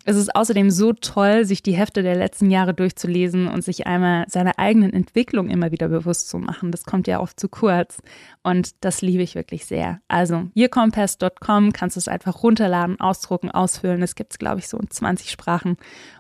Es 0.09 0.15
ist 0.15 0.35
außerdem 0.35 0.71
so 0.71 0.93
toll, 0.93 1.45
sich 1.45 1.61
die 1.61 1.73
Hefte 1.73 2.01
der 2.01 2.15
letzten 2.15 2.49
Jahre 2.49 2.73
durchzulesen 2.73 3.47
und 3.47 3.63
sich 3.63 3.85
einmal 3.85 4.25
seiner 4.27 4.57
eigenen 4.57 4.91
Entwicklung 4.91 5.51
immer 5.51 5.71
wieder 5.71 5.87
bewusst 5.87 6.29
zu 6.29 6.39
machen. 6.39 6.71
Das 6.71 6.83
kommt 6.83 7.05
ja 7.05 7.19
oft 7.19 7.39
zu 7.39 7.47
kurz 7.47 7.99
und 8.41 8.83
das 8.83 9.03
liebe 9.03 9.21
ich 9.21 9.35
wirklich 9.35 9.67
sehr. 9.67 10.01
Also 10.07 10.47
yearcompass.com 10.55 11.73
kannst 11.73 11.95
du 11.95 11.99
es 11.99 12.07
einfach 12.07 12.41
runterladen, 12.41 12.99
ausdrucken, 12.99 13.51
ausfüllen. 13.51 14.01
Es 14.01 14.15
gibt 14.15 14.31
es, 14.33 14.39
glaube 14.39 14.57
ich, 14.57 14.67
so 14.67 14.79
in 14.79 14.89
20 14.89 15.29
Sprachen 15.29 15.77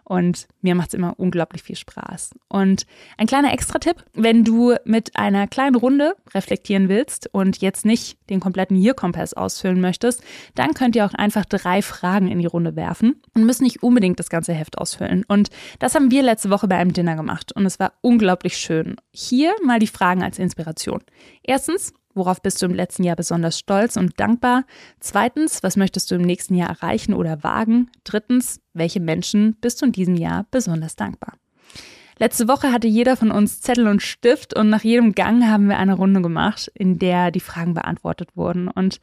und 0.09 0.47
mir 0.61 0.73
macht 0.73 0.89
es 0.89 0.93
immer 0.95 1.13
unglaublich 1.17 1.61
viel 1.61 1.75
Spaß. 1.75 2.31
Und 2.47 2.87
ein 3.17 3.27
kleiner 3.27 3.53
Extra-Tipp, 3.53 4.03
wenn 4.13 4.43
du 4.43 4.73
mit 4.83 5.15
einer 5.15 5.47
kleinen 5.47 5.75
Runde 5.75 6.15
reflektieren 6.33 6.89
willst 6.89 7.29
und 7.31 7.59
jetzt 7.59 7.85
nicht 7.85 8.17
den 8.29 8.39
kompletten 8.39 8.75
Year-Kompass 8.75 9.35
ausfüllen 9.35 9.79
möchtest, 9.79 10.23
dann 10.55 10.73
könnt 10.73 10.95
ihr 10.95 11.05
auch 11.05 11.13
einfach 11.13 11.45
drei 11.45 11.83
Fragen 11.83 12.27
in 12.27 12.39
die 12.39 12.47
Runde 12.47 12.75
werfen 12.75 13.21
und 13.35 13.45
müsst 13.45 13.61
nicht 13.61 13.83
unbedingt 13.83 14.19
das 14.19 14.29
ganze 14.29 14.53
Heft 14.53 14.79
ausfüllen. 14.79 15.23
Und 15.27 15.49
das 15.77 15.93
haben 15.93 16.09
wir 16.09 16.23
letzte 16.23 16.49
Woche 16.49 16.67
bei 16.67 16.77
einem 16.77 16.93
Dinner 16.93 17.15
gemacht 17.15 17.51
und 17.51 17.67
es 17.67 17.79
war 17.79 17.93
unglaublich 18.01 18.57
schön. 18.57 18.95
Hier 19.11 19.53
mal 19.63 19.77
die 19.77 19.87
Fragen 19.87 20.23
als 20.23 20.39
Inspiration. 20.39 21.03
Erstens, 21.43 21.93
Worauf 22.19 22.41
bist 22.41 22.61
du 22.61 22.65
im 22.65 22.75
letzten 22.75 23.05
Jahr 23.05 23.15
besonders 23.15 23.57
stolz 23.57 23.95
und 23.95 24.19
dankbar? 24.19 24.65
Zweitens, 24.99 25.63
was 25.63 25.77
möchtest 25.77 26.11
du 26.11 26.15
im 26.15 26.21
nächsten 26.21 26.53
Jahr 26.53 26.67
erreichen 26.67 27.13
oder 27.13 27.45
wagen? 27.45 27.89
Drittens, 28.03 28.59
welche 28.73 28.99
Menschen 28.99 29.55
bist 29.61 29.81
du 29.81 29.85
in 29.85 29.93
diesem 29.93 30.15
Jahr 30.15 30.45
besonders 30.51 30.97
dankbar? 30.97 31.35
Letzte 32.17 32.49
Woche 32.49 32.73
hatte 32.73 32.89
jeder 32.89 33.15
von 33.15 33.31
uns 33.31 33.61
Zettel 33.61 33.87
und 33.87 34.01
Stift 34.01 34.53
und 34.53 34.69
nach 34.69 34.83
jedem 34.83 35.15
Gang 35.15 35.45
haben 35.47 35.69
wir 35.69 35.77
eine 35.77 35.93
Runde 35.93 36.21
gemacht, 36.21 36.69
in 36.75 36.99
der 36.99 37.31
die 37.31 37.39
Fragen 37.39 37.73
beantwortet 37.73 38.35
wurden. 38.35 38.67
Und 38.67 38.99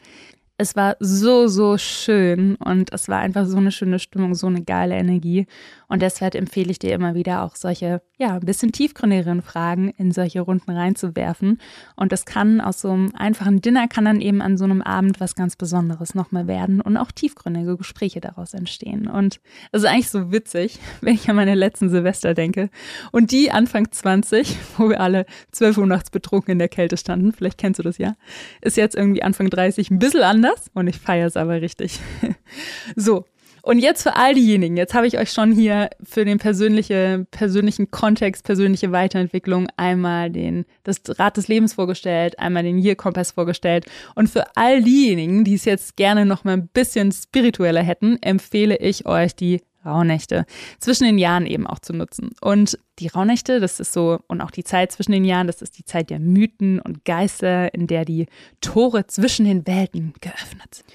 es 0.59 0.75
war 0.75 0.97
so, 1.01 1.49
so 1.49 1.77
schön 1.77 2.57
und 2.57 2.93
es 2.93 3.09
war 3.09 3.19
einfach 3.19 3.45
so 3.45 3.59
eine 3.59 3.71
schöne 3.71 3.99
Stimmung, 3.99 4.35
so 4.35 4.47
eine 4.47 4.63
geile 4.63 4.95
Energie. 4.95 5.47
Und 5.87 6.01
deshalb 6.01 6.35
empfehle 6.35 6.71
ich 6.71 6.79
dir 6.79 6.95
immer 6.95 7.15
wieder 7.15 7.43
auch 7.43 7.57
solche, 7.57 8.01
ja, 8.19 8.35
ein 8.35 8.41
bisschen 8.41 8.73
tiefgründigeren 8.73 9.43
Fragen 9.43 9.91
in 9.91 10.13
solche 10.13 10.41
Runden 10.41 10.71
reinzuwerfen. 10.71 11.61
Und 11.95 12.11
das 12.11 12.25
kann 12.25 12.63
aus 12.63 12.81
so 12.81 12.91
einem 12.91 13.13
einfachen 13.15 13.61
Dinner, 13.61 13.87
kann 13.87 14.07
dann 14.07 14.21
eben 14.21 14.41
an 14.41 14.57
so 14.57 14.65
einem 14.65 14.81
Abend 14.81 15.21
was 15.21 15.35
ganz 15.35 15.57
Besonderes 15.57 16.15
nochmal 16.15 16.47
werden 16.47 16.81
und 16.81 16.97
auch 16.97 17.13
tiefgründige 17.13 17.77
Gespräche 17.77 18.21
daraus 18.21 18.55
entstehen. 18.55 19.09
Und 19.09 19.41
es 19.73 19.83
ist 19.83 19.89
eigentlich 19.89 20.11
so 20.11 20.33
witzig, 20.33 20.81
wenn 21.03 21.15
ich 21.15 21.29
an 21.29 21.37
meine 21.37 21.55
letzten 21.55 21.91
Silvester 21.91 22.33
denke 22.33 22.71
und 23.13 23.31
die 23.31 23.51
Anfang 23.51 23.93
20, 23.93 24.57
wo 24.79 24.89
wir 24.89 25.01
alle 25.01 25.27
12 25.53 25.77
Uhr 25.79 25.87
nachts 25.87 26.11
betrunken 26.11 26.53
in 26.53 26.59
der 26.59 26.69
Kälte 26.69 26.97
standen, 26.97 27.33
vielleicht 27.33 27.59
kennst 27.59 27.79
du 27.79 27.83
das 27.83 27.99
ja, 27.99 28.17
ist 28.63 28.79
jetzt 28.79 28.97
irgendwie 28.97 29.23
Anfang 29.23 29.51
30 29.51 29.91
ein 29.91 29.99
bisschen 29.99 30.23
anders 30.23 30.46
und 30.75 30.87
ich 30.87 30.99
feiere 30.99 31.27
es 31.27 31.37
aber 31.37 31.61
richtig. 31.61 32.01
so, 32.97 33.25
und 33.67 33.81
jetzt 33.81 34.05
für 34.05 34.15
all 34.15 34.33
diejenigen, 34.33 34.77
jetzt 34.77 34.95
habe 34.95 35.09
ich 35.09 35.19
euch 35.19 35.33
schon 35.33 35.51
hier 35.51 35.91
für 36.05 36.25
den 36.25 36.39
persönliche, 36.39 37.27
persönlichen 37.33 37.91
Kontext, 37.91 38.45
persönliche 38.45 38.93
Weiterentwicklung 38.93 39.67
einmal 39.77 40.31
den, 40.31 40.67
das 40.85 41.01
Rad 41.19 41.37
des 41.37 41.49
Lebens 41.49 41.75
vorgestellt, 41.75 42.39
einmal 42.39 42.63
den 42.63 42.79
Year 42.79 42.95
Kompass 42.95 43.33
vorgestellt. 43.33 43.87
Und 44.15 44.31
für 44.31 44.45
all 44.55 44.85
diejenigen, 44.85 45.43
die 45.43 45.55
es 45.55 45.65
jetzt 45.65 45.97
gerne 45.97 46.25
noch 46.27 46.45
mal 46.45 46.53
ein 46.53 46.69
bisschen 46.69 47.11
spiritueller 47.11 47.83
hätten, 47.83 48.23
empfehle 48.23 48.77
ich 48.77 49.05
euch 49.05 49.35
die 49.35 49.63
Rauhnächte 49.87 50.45
zwischen 50.79 51.05
den 51.05 51.19
Jahren 51.19 51.47
eben 51.47 51.67
auch 51.67 51.79
zu 51.79 51.93
nutzen. 51.93 52.31
Und 52.41 52.79
die 52.99 53.09
Rauhnächte, 53.09 53.61
das 53.61 53.81
ist 53.81 53.93
so, 53.93 54.19
und 54.27 54.41
auch 54.41 54.51
die 54.51 54.65
Zeit 54.65 54.93
zwischen 54.93 55.13
den 55.13 55.25
Jahren, 55.25 55.47
das 55.47 55.63
ist 55.63 55.79
die 55.79 55.85
Zeit 55.85 56.11
der 56.11 56.19
Mythen 56.19 56.81
und 56.81 57.05
Geister, 57.05 57.73
in 57.73 57.87
der 57.87 58.05
die 58.05 58.27
Tore 58.61 59.07
zwischen 59.07 59.47
den 59.47 59.67
Welten 59.67 60.13
geöffnet 60.21 60.75
sind. 60.75 60.87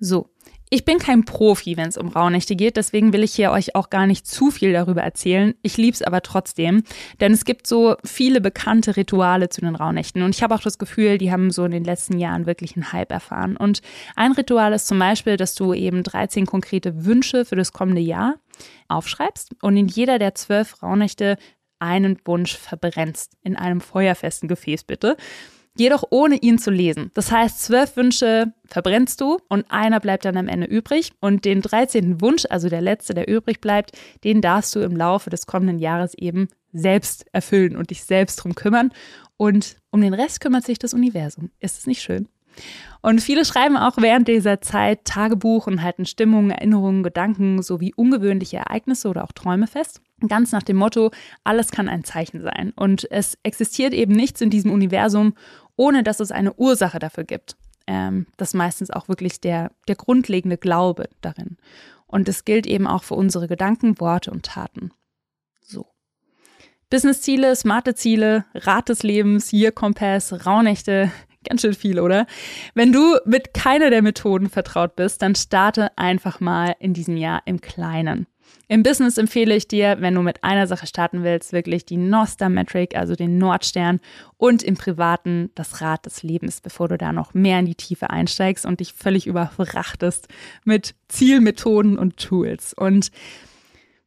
So, 0.00 0.30
Ich 0.70 0.84
bin 0.84 0.98
kein 0.98 1.24
Profi, 1.24 1.78
wenn 1.78 1.88
es 1.88 1.96
um 1.96 2.08
Rauhnächte 2.08 2.54
geht, 2.54 2.76
deswegen 2.76 3.14
will 3.14 3.22
ich 3.22 3.34
hier 3.34 3.52
euch 3.52 3.74
auch 3.74 3.88
gar 3.88 4.06
nicht 4.06 4.26
zu 4.26 4.50
viel 4.50 4.72
darüber 4.72 5.02
erzählen. 5.02 5.54
Ich 5.62 5.78
liebe 5.78 5.94
es 5.94 6.02
aber 6.02 6.20
trotzdem, 6.20 6.82
denn 7.20 7.32
es 7.32 7.46
gibt 7.46 7.66
so 7.66 7.96
viele 8.04 8.42
bekannte 8.42 8.96
Rituale 8.96 9.48
zu 9.48 9.62
den 9.62 9.74
Rauhnächten 9.74 10.22
und 10.22 10.34
ich 10.34 10.42
habe 10.42 10.54
auch 10.54 10.60
das 10.60 10.78
Gefühl, 10.78 11.16
die 11.16 11.32
haben 11.32 11.50
so 11.50 11.64
in 11.64 11.70
den 11.70 11.84
letzten 11.84 12.18
Jahren 12.18 12.44
wirklich 12.44 12.76
einen 12.76 12.92
Hype 12.92 13.12
erfahren. 13.12 13.56
Und 13.56 13.80
ein 14.14 14.32
Ritual 14.32 14.74
ist 14.74 14.86
zum 14.86 14.98
Beispiel, 14.98 15.38
dass 15.38 15.54
du 15.54 15.72
eben 15.72 16.02
13 16.02 16.44
konkrete 16.44 17.06
Wünsche 17.06 17.46
für 17.46 17.56
das 17.56 17.72
kommende 17.72 18.02
Jahr 18.02 18.34
aufschreibst 18.88 19.54
und 19.62 19.76
in 19.76 19.88
jeder 19.88 20.18
der 20.18 20.34
zwölf 20.34 20.82
Rauhnächte 20.82 21.38
einen 21.78 22.18
Wunsch 22.24 22.56
verbrennst. 22.56 23.36
In 23.42 23.56
einem 23.56 23.80
feuerfesten 23.80 24.48
Gefäß 24.48 24.84
bitte 24.84 25.16
jedoch 25.78 26.04
ohne 26.10 26.36
ihn 26.36 26.58
zu 26.58 26.70
lesen. 26.70 27.10
Das 27.14 27.30
heißt, 27.30 27.62
zwölf 27.62 27.96
Wünsche 27.96 28.52
verbrennst 28.66 29.20
du 29.20 29.38
und 29.48 29.70
einer 29.70 30.00
bleibt 30.00 30.24
dann 30.24 30.36
am 30.36 30.48
Ende 30.48 30.66
übrig. 30.66 31.12
Und 31.20 31.44
den 31.44 31.62
13. 31.62 32.20
Wunsch, 32.20 32.44
also 32.50 32.68
der 32.68 32.80
letzte, 32.80 33.14
der 33.14 33.28
übrig 33.28 33.60
bleibt, 33.60 33.92
den 34.24 34.40
darfst 34.40 34.74
du 34.74 34.80
im 34.80 34.96
Laufe 34.96 35.30
des 35.30 35.46
kommenden 35.46 35.78
Jahres 35.78 36.14
eben 36.14 36.48
selbst 36.72 37.26
erfüllen 37.32 37.76
und 37.76 37.90
dich 37.90 38.04
selbst 38.04 38.36
drum 38.36 38.54
kümmern. 38.54 38.92
Und 39.36 39.76
um 39.90 40.00
den 40.00 40.14
Rest 40.14 40.40
kümmert 40.40 40.64
sich 40.64 40.78
das 40.78 40.94
Universum. 40.94 41.50
Ist 41.60 41.78
es 41.78 41.86
nicht 41.86 42.02
schön? 42.02 42.28
Und 43.00 43.20
viele 43.20 43.44
schreiben 43.44 43.76
auch 43.76 43.96
während 43.98 44.26
dieser 44.26 44.60
Zeit 44.60 45.04
Tagebuch 45.04 45.66
und 45.66 45.82
halten 45.82 46.06
Stimmungen, 46.06 46.50
Erinnerungen, 46.50 47.02
Gedanken 47.02 47.62
sowie 47.62 47.92
ungewöhnliche 47.94 48.56
Ereignisse 48.56 49.08
oder 49.08 49.24
auch 49.24 49.32
Träume 49.32 49.66
fest. 49.66 50.00
Ganz 50.26 50.50
nach 50.50 50.64
dem 50.64 50.76
Motto, 50.76 51.12
alles 51.44 51.70
kann 51.70 51.88
ein 51.88 52.02
Zeichen 52.02 52.42
sein. 52.42 52.72
Und 52.74 53.08
es 53.10 53.38
existiert 53.44 53.94
eben 53.94 54.12
nichts 54.12 54.40
in 54.40 54.50
diesem 54.50 54.72
Universum 54.72 55.34
ohne 55.78 56.02
dass 56.02 56.20
es 56.20 56.30
eine 56.30 56.52
Ursache 56.54 56.98
dafür 56.98 57.24
gibt. 57.24 57.56
Ähm, 57.86 58.26
das 58.36 58.50
ist 58.50 58.54
meistens 58.54 58.90
auch 58.90 59.08
wirklich 59.08 59.40
der, 59.40 59.70
der 59.86 59.96
grundlegende 59.96 60.58
Glaube 60.58 61.08
darin. 61.22 61.56
Und 62.06 62.28
es 62.28 62.44
gilt 62.44 62.66
eben 62.66 62.86
auch 62.86 63.04
für 63.04 63.14
unsere 63.14 63.48
Gedanken, 63.48 63.98
Worte 64.00 64.30
und 64.30 64.44
Taten. 64.44 64.92
So. 65.62 65.86
Businessziele, 66.90 67.54
smarte 67.54 67.94
Ziele, 67.94 68.44
Rat 68.54 68.88
des 68.88 69.02
Lebens, 69.02 69.52
Year 69.52 69.72
Kompass, 69.72 70.46
Rauhnächte, 70.46 71.10
ganz 71.48 71.62
schön 71.62 71.74
viel, 71.74 72.00
oder? 72.00 72.26
Wenn 72.74 72.92
du 72.92 73.18
mit 73.24 73.54
keiner 73.54 73.90
der 73.90 74.02
Methoden 74.02 74.50
vertraut 74.50 74.96
bist, 74.96 75.22
dann 75.22 75.34
starte 75.34 75.96
einfach 75.96 76.40
mal 76.40 76.74
in 76.80 76.92
diesem 76.92 77.16
Jahr 77.16 77.42
im 77.46 77.60
Kleinen. 77.60 78.26
Im 78.68 78.82
Business 78.82 79.16
empfehle 79.16 79.56
ich 79.56 79.66
dir, 79.66 79.96
wenn 80.00 80.14
du 80.14 80.22
mit 80.22 80.44
einer 80.44 80.66
Sache 80.66 80.86
starten 80.86 81.22
willst, 81.24 81.52
wirklich 81.52 81.86
die 81.86 81.96
Nostar 81.96 82.50
Metric, 82.50 82.94
also 82.96 83.14
den 83.14 83.38
Nordstern 83.38 84.00
und 84.36 84.62
im 84.62 84.76
Privaten 84.76 85.50
das 85.54 85.80
Rad 85.80 86.04
des 86.04 86.22
Lebens, 86.22 86.60
bevor 86.60 86.88
du 86.88 86.98
da 86.98 87.12
noch 87.12 87.32
mehr 87.32 87.58
in 87.60 87.66
die 87.66 87.74
Tiefe 87.74 88.10
einsteigst 88.10 88.66
und 88.66 88.80
dich 88.80 88.92
völlig 88.92 89.26
überfrachtest 89.26 90.28
mit 90.64 90.94
Zielmethoden 91.08 91.98
und 91.98 92.18
Tools. 92.18 92.74
Und 92.74 93.10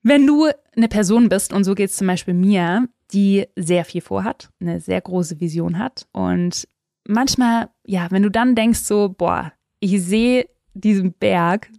wenn 0.04 0.28
du 0.28 0.48
eine 0.76 0.88
Person 0.88 1.30
bist, 1.30 1.54
und 1.54 1.64
so 1.64 1.74
geht 1.74 1.90
es 1.90 1.98
zum 1.98 2.08
Beispiel 2.08 2.36
mir, 2.36 2.88
die 3.14 3.48
sehr 3.56 3.84
viel 3.84 4.02
vorhat, 4.02 4.50
eine 4.60 4.80
sehr 4.80 5.02
große 5.02 5.40
Vision 5.40 5.80
hat 5.80 6.08
und 6.12 6.68
manchmal, 7.08 7.70
ja, 7.86 8.08
wenn 8.12 8.24
du 8.24 8.30
dann 8.30 8.56
denkst 8.56 8.80
so, 8.80 9.10
boah, 9.10 9.52
ich 9.80 10.02
sehe 10.04 10.48
diesen 10.74 11.14
Berg, 11.14 11.70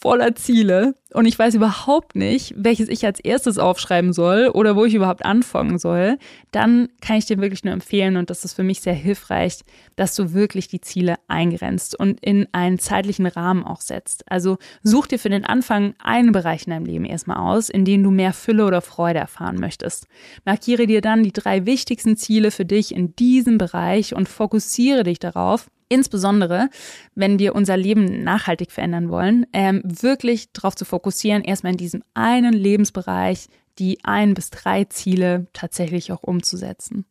voller 0.00 0.34
Ziele 0.34 0.94
und 1.12 1.26
ich 1.26 1.38
weiß 1.38 1.54
überhaupt 1.54 2.16
nicht, 2.16 2.54
welches 2.56 2.88
ich 2.88 3.04
als 3.04 3.20
erstes 3.20 3.58
aufschreiben 3.58 4.12
soll 4.12 4.48
oder 4.48 4.74
wo 4.74 4.84
ich 4.84 4.94
überhaupt 4.94 5.24
anfangen 5.24 5.78
soll, 5.78 6.18
dann 6.52 6.88
kann 7.00 7.16
ich 7.16 7.26
dir 7.26 7.38
wirklich 7.38 7.64
nur 7.64 7.74
empfehlen 7.74 8.16
und 8.16 8.30
das 8.30 8.44
ist 8.44 8.54
für 8.54 8.62
mich 8.62 8.80
sehr 8.80 8.94
hilfreich, 8.94 9.60
dass 9.96 10.14
du 10.14 10.32
wirklich 10.32 10.68
die 10.68 10.80
Ziele 10.80 11.16
eingrenzt 11.28 11.98
und 11.98 12.20
in 12.24 12.48
einen 12.52 12.78
zeitlichen 12.78 13.26
Rahmen 13.26 13.64
auch 13.64 13.82
setzt. 13.82 14.24
Also 14.30 14.56
such 14.82 15.08
dir 15.08 15.18
für 15.18 15.28
den 15.28 15.44
Anfang 15.44 15.94
einen 16.02 16.32
Bereich 16.32 16.66
in 16.66 16.70
deinem 16.70 16.86
Leben 16.86 17.04
erstmal 17.04 17.38
aus, 17.38 17.68
in 17.68 17.84
dem 17.84 18.02
du 18.02 18.10
mehr 18.10 18.32
Fülle 18.32 18.64
oder 18.64 18.80
Freude 18.80 19.18
erfahren 19.18 19.56
möchtest. 19.56 20.06
Markiere 20.46 20.86
dir 20.86 21.02
dann 21.02 21.22
die 21.22 21.32
drei 21.32 21.66
wichtigsten 21.66 22.16
Ziele 22.16 22.50
für 22.50 22.64
dich 22.64 22.94
in 22.94 23.14
diesem 23.16 23.58
Bereich 23.58 24.14
und 24.14 24.28
fokussiere 24.28 25.02
dich 25.02 25.18
darauf, 25.18 25.66
insbesondere 25.90 26.70
wenn 27.14 27.38
wir 27.38 27.54
unser 27.54 27.76
Leben 27.76 28.24
nachhaltig 28.24 28.72
verändern 28.72 29.10
wollen, 29.10 29.46
ähm, 29.52 29.82
wirklich 29.84 30.52
darauf 30.52 30.74
zu 30.74 30.86
fokussieren, 30.86 31.44
erstmal 31.44 31.72
in 31.72 31.78
diesem 31.78 32.02
einen 32.14 32.54
Lebensbereich 32.54 33.48
die 33.78 33.98
ein 34.04 34.34
bis 34.34 34.50
drei 34.50 34.84
Ziele 34.84 35.46
tatsächlich 35.52 36.12
auch 36.12 36.22
umzusetzen. 36.22 37.06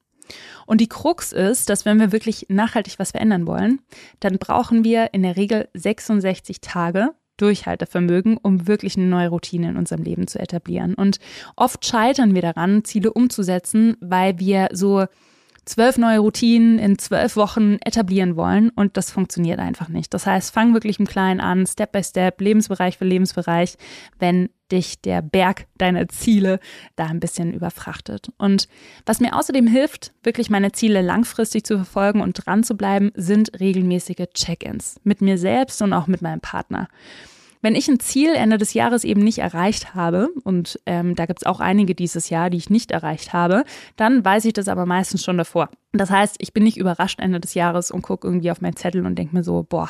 Und 0.67 0.79
die 0.79 0.87
Krux 0.87 1.33
ist, 1.33 1.69
dass 1.69 1.85
wenn 1.85 1.99
wir 1.99 2.11
wirklich 2.11 2.45
nachhaltig 2.49 2.99
was 2.99 3.11
verändern 3.11 3.47
wollen, 3.47 3.81
dann 4.19 4.37
brauchen 4.37 4.83
wir 4.83 5.13
in 5.13 5.23
der 5.23 5.35
Regel 5.35 5.67
66 5.73 6.61
Tage 6.61 7.09
Durchhaltevermögen, 7.37 8.37
um 8.37 8.67
wirklich 8.67 8.97
eine 8.97 9.07
neue 9.07 9.29
Routine 9.29 9.69
in 9.69 9.77
unserem 9.77 10.03
Leben 10.03 10.27
zu 10.27 10.39
etablieren. 10.39 10.93
Und 10.93 11.19
oft 11.55 11.83
scheitern 11.85 12.35
wir 12.35 12.41
daran, 12.41 12.83
Ziele 12.83 13.11
umzusetzen, 13.11 13.97
weil 14.01 14.37
wir 14.39 14.69
so 14.71 15.05
zwölf 15.65 15.97
neue 15.97 16.19
Routinen 16.19 16.79
in 16.79 16.97
zwölf 16.97 17.35
Wochen 17.35 17.77
etablieren 17.83 18.35
wollen 18.35 18.69
und 18.69 18.97
das 18.97 19.11
funktioniert 19.11 19.59
einfach 19.59 19.89
nicht. 19.89 20.13
Das 20.13 20.25
heißt, 20.25 20.53
fang 20.53 20.73
wirklich 20.73 20.99
im 20.99 21.07
Kleinen 21.07 21.39
an, 21.39 21.65
Step 21.65 21.91
by 21.91 22.03
Step, 22.03 22.41
Lebensbereich 22.41 22.97
für 22.97 23.05
Lebensbereich, 23.05 23.75
wenn 24.17 24.49
dich 24.71 25.01
der 25.01 25.21
Berg 25.21 25.65
deiner 25.77 26.07
Ziele 26.09 26.59
da 26.95 27.05
ein 27.05 27.19
bisschen 27.19 27.53
überfrachtet. 27.53 28.31
Und 28.37 28.67
was 29.05 29.19
mir 29.19 29.35
außerdem 29.35 29.67
hilft, 29.67 30.13
wirklich 30.23 30.49
meine 30.49 30.71
Ziele 30.71 31.01
langfristig 31.01 31.65
zu 31.65 31.75
verfolgen 31.75 32.21
und 32.21 32.45
dran 32.45 32.63
zu 32.63 32.75
bleiben, 32.75 33.11
sind 33.15 33.59
regelmäßige 33.59 34.27
Check-ins 34.33 34.99
mit 35.03 35.21
mir 35.21 35.37
selbst 35.37 35.81
und 35.81 35.93
auch 35.93 36.07
mit 36.07 36.21
meinem 36.21 36.41
Partner. 36.41 36.87
Wenn 37.61 37.75
ich 37.75 37.87
ein 37.89 37.99
Ziel 37.99 38.33
Ende 38.33 38.57
des 38.57 38.73
Jahres 38.73 39.03
eben 39.03 39.21
nicht 39.21 39.39
erreicht 39.39 39.93
habe, 39.93 40.29
und 40.43 40.79
ähm, 40.85 41.15
da 41.15 41.25
gibt 41.25 41.41
es 41.41 41.45
auch 41.45 41.59
einige 41.59 41.93
dieses 41.93 42.29
Jahr, 42.29 42.49
die 42.49 42.57
ich 42.57 42.69
nicht 42.69 42.91
erreicht 42.91 43.33
habe, 43.33 43.63
dann 43.97 44.23
weiß 44.23 44.45
ich 44.45 44.53
das 44.53 44.69
aber 44.69 44.85
meistens 44.85 45.23
schon 45.23 45.37
davor. 45.37 45.69
Das 45.91 46.09
heißt, 46.09 46.37
ich 46.39 46.53
bin 46.53 46.63
nicht 46.63 46.77
überrascht 46.77 47.19
Ende 47.19 47.39
des 47.39 47.55
Jahres 47.55 47.91
und 47.91 48.01
gucke 48.01 48.27
irgendwie 48.27 48.51
auf 48.51 48.61
meinen 48.61 48.77
Zettel 48.77 49.05
und 49.05 49.15
denke 49.15 49.35
mir 49.35 49.43
so, 49.43 49.63
boah, 49.63 49.89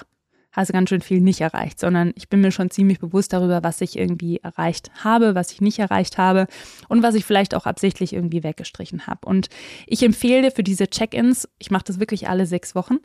hast 0.51 0.69
du 0.69 0.73
ganz 0.73 0.89
schön 0.89 1.01
viel 1.01 1.21
nicht 1.21 1.41
erreicht, 1.41 1.79
sondern 1.79 2.11
ich 2.15 2.27
bin 2.27 2.41
mir 2.41 2.51
schon 2.51 2.71
ziemlich 2.71 2.99
bewusst 2.99 3.33
darüber, 3.33 3.63
was 3.63 3.81
ich 3.81 3.97
irgendwie 3.97 4.37
erreicht 4.37 4.89
habe, 5.03 5.35
was 5.35 5.51
ich 5.51 5.61
nicht 5.61 5.79
erreicht 5.79 6.17
habe 6.17 6.47
und 6.87 7.03
was 7.03 7.15
ich 7.15 7.25
vielleicht 7.25 7.53
auch 7.53 7.65
absichtlich 7.65 8.13
irgendwie 8.13 8.43
weggestrichen 8.43 9.05
habe. 9.05 9.27
Und 9.27 9.49
ich 9.85 10.01
empfehle 10.01 10.41
dir 10.41 10.51
für 10.51 10.63
diese 10.63 10.89
Check-ins, 10.89 11.47
ich 11.59 11.69
mache 11.69 11.85
das 11.85 11.99
wirklich 11.99 12.29
alle 12.29 12.45
sechs 12.45 12.73
Wochen, 12.73 12.97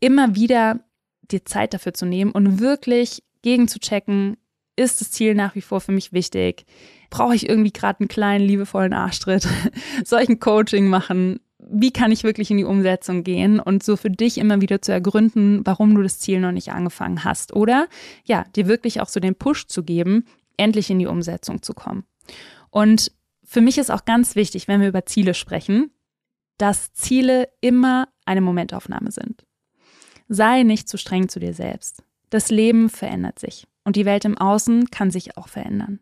immer 0.00 0.34
wieder 0.34 0.80
dir 1.30 1.44
Zeit 1.44 1.74
dafür 1.74 1.92
zu 1.92 2.06
nehmen 2.06 2.32
und 2.32 2.60
wirklich 2.60 3.22
gegen 3.42 3.68
zu 3.68 3.78
checken, 3.78 4.36
ist 4.76 5.00
das 5.00 5.10
Ziel 5.10 5.34
nach 5.34 5.54
wie 5.54 5.60
vor 5.60 5.80
für 5.80 5.92
mich 5.92 6.12
wichtig? 6.12 6.64
Brauche 7.10 7.34
ich 7.34 7.48
irgendwie 7.48 7.72
gerade 7.72 8.00
einen 8.00 8.08
kleinen, 8.08 8.46
liebevollen 8.46 8.92
Arschtritt? 8.92 9.48
Soll 10.04 10.22
ich 10.22 10.28
ein 10.28 10.40
Coaching 10.40 10.88
machen? 10.88 11.40
Wie 11.58 11.90
kann 11.90 12.12
ich 12.12 12.22
wirklich 12.22 12.50
in 12.50 12.58
die 12.58 12.64
Umsetzung 12.64 13.24
gehen 13.24 13.58
und 13.58 13.82
so 13.82 13.96
für 13.96 14.10
dich 14.10 14.38
immer 14.38 14.60
wieder 14.60 14.80
zu 14.80 14.92
ergründen, 14.92 15.62
warum 15.64 15.94
du 15.94 16.02
das 16.02 16.20
Ziel 16.20 16.40
noch 16.40 16.52
nicht 16.52 16.70
angefangen 16.70 17.24
hast? 17.24 17.54
Oder 17.54 17.88
ja, 18.24 18.44
dir 18.54 18.68
wirklich 18.68 19.00
auch 19.00 19.08
so 19.08 19.18
den 19.20 19.34
Push 19.34 19.66
zu 19.66 19.82
geben, 19.82 20.24
endlich 20.56 20.90
in 20.90 21.00
die 21.00 21.06
Umsetzung 21.06 21.62
zu 21.62 21.74
kommen. 21.74 22.04
Und 22.70 23.12
für 23.42 23.60
mich 23.60 23.78
ist 23.78 23.90
auch 23.90 24.04
ganz 24.04 24.36
wichtig, 24.36 24.68
wenn 24.68 24.80
wir 24.80 24.88
über 24.88 25.06
Ziele 25.06 25.34
sprechen, 25.34 25.90
dass 26.58 26.92
Ziele 26.92 27.48
immer 27.60 28.08
eine 28.26 28.40
Momentaufnahme 28.40 29.10
sind. 29.10 29.46
Sei 30.28 30.62
nicht 30.62 30.88
zu 30.88 30.98
streng 30.98 31.28
zu 31.28 31.40
dir 31.40 31.54
selbst. 31.54 32.02
Das 32.30 32.50
Leben 32.50 32.88
verändert 32.88 33.38
sich 33.38 33.66
und 33.84 33.96
die 33.96 34.04
Welt 34.04 34.24
im 34.24 34.36
Außen 34.36 34.90
kann 34.90 35.10
sich 35.10 35.36
auch 35.36 35.48
verändern. 35.48 36.00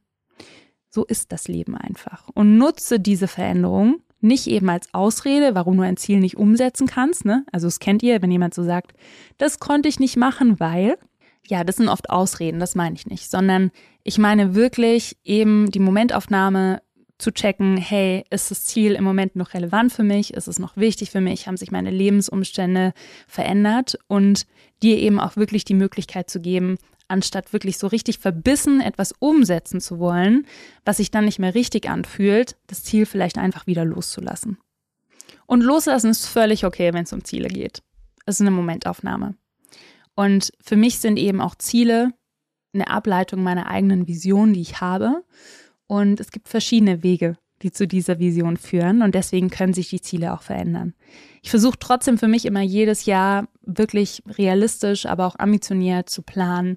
So 0.90 1.04
ist 1.04 1.32
das 1.32 1.46
Leben 1.46 1.76
einfach. 1.76 2.28
Und 2.34 2.56
nutze 2.56 2.98
diese 2.98 3.28
Veränderung 3.28 4.00
nicht 4.20 4.46
eben 4.46 4.68
als 4.70 4.92
Ausrede, 4.94 5.54
warum 5.54 5.76
du 5.76 5.82
ein 5.82 5.96
Ziel 5.96 6.20
nicht 6.20 6.36
umsetzen 6.36 6.86
kannst. 6.86 7.24
Ne? 7.24 7.44
Also 7.52 7.66
es 7.66 7.80
kennt 7.80 8.02
ihr, 8.02 8.22
wenn 8.22 8.30
jemand 8.30 8.54
so 8.54 8.64
sagt, 8.64 8.92
das 9.38 9.58
konnte 9.58 9.88
ich 9.88 10.00
nicht 10.00 10.16
machen, 10.16 10.58
weil. 10.58 10.98
Ja, 11.48 11.62
das 11.62 11.76
sind 11.76 11.88
oft 11.88 12.10
Ausreden, 12.10 12.58
das 12.58 12.74
meine 12.74 12.96
ich 12.96 13.06
nicht, 13.06 13.30
sondern 13.30 13.70
ich 14.02 14.18
meine 14.18 14.56
wirklich 14.56 15.16
eben 15.22 15.70
die 15.70 15.78
Momentaufnahme 15.78 16.82
zu 17.18 17.32
checken, 17.32 17.76
hey, 17.76 18.24
ist 18.30 18.50
das 18.50 18.64
Ziel 18.64 18.92
im 18.92 19.04
Moment 19.04 19.36
noch 19.36 19.54
relevant 19.54 19.92
für 19.92 20.02
mich? 20.02 20.34
Ist 20.34 20.48
es 20.48 20.58
noch 20.58 20.76
wichtig 20.76 21.10
für 21.10 21.20
mich? 21.20 21.46
Haben 21.46 21.56
sich 21.56 21.70
meine 21.70 21.90
Lebensumstände 21.90 22.92
verändert? 23.26 23.98
Und 24.06 24.46
dir 24.82 24.98
eben 24.98 25.18
auch 25.18 25.36
wirklich 25.36 25.64
die 25.64 25.74
Möglichkeit 25.74 26.28
zu 26.28 26.40
geben, 26.40 26.76
anstatt 27.08 27.52
wirklich 27.52 27.78
so 27.78 27.86
richtig 27.86 28.18
verbissen 28.18 28.80
etwas 28.80 29.14
umsetzen 29.18 29.80
zu 29.80 29.98
wollen, 29.98 30.46
was 30.84 30.98
sich 30.98 31.10
dann 31.10 31.24
nicht 31.24 31.38
mehr 31.38 31.54
richtig 31.54 31.88
anfühlt, 31.88 32.56
das 32.66 32.84
Ziel 32.84 33.06
vielleicht 33.06 33.38
einfach 33.38 33.66
wieder 33.66 33.84
loszulassen. 33.84 34.58
Und 35.46 35.62
loslassen 35.62 36.10
ist 36.10 36.26
völlig 36.26 36.64
okay, 36.64 36.92
wenn 36.92 37.04
es 37.04 37.12
um 37.12 37.24
Ziele 37.24 37.48
geht. 37.48 37.82
Es 38.26 38.36
ist 38.36 38.40
eine 38.40 38.50
Momentaufnahme. 38.50 39.36
Und 40.14 40.52
für 40.60 40.76
mich 40.76 40.98
sind 40.98 41.18
eben 41.18 41.40
auch 41.40 41.54
Ziele 41.54 42.12
eine 42.74 42.90
Ableitung 42.90 43.42
meiner 43.42 43.66
eigenen 43.66 44.08
Vision, 44.08 44.52
die 44.52 44.60
ich 44.60 44.80
habe. 44.80 45.24
Und 45.86 46.20
es 46.20 46.30
gibt 46.30 46.48
verschiedene 46.48 47.02
Wege, 47.02 47.36
die 47.62 47.72
zu 47.72 47.86
dieser 47.86 48.18
Vision 48.18 48.56
führen 48.56 49.02
und 49.02 49.14
deswegen 49.14 49.50
können 49.50 49.72
sich 49.72 49.88
die 49.88 50.00
Ziele 50.00 50.34
auch 50.34 50.42
verändern. 50.42 50.94
Ich 51.42 51.50
versuche 51.50 51.78
trotzdem 51.78 52.18
für 52.18 52.28
mich 52.28 52.44
immer 52.44 52.60
jedes 52.60 53.06
Jahr 53.06 53.48
wirklich 53.62 54.22
realistisch, 54.26 55.06
aber 55.06 55.26
auch 55.26 55.38
ambitioniert 55.38 56.10
zu 56.10 56.22
planen, 56.22 56.76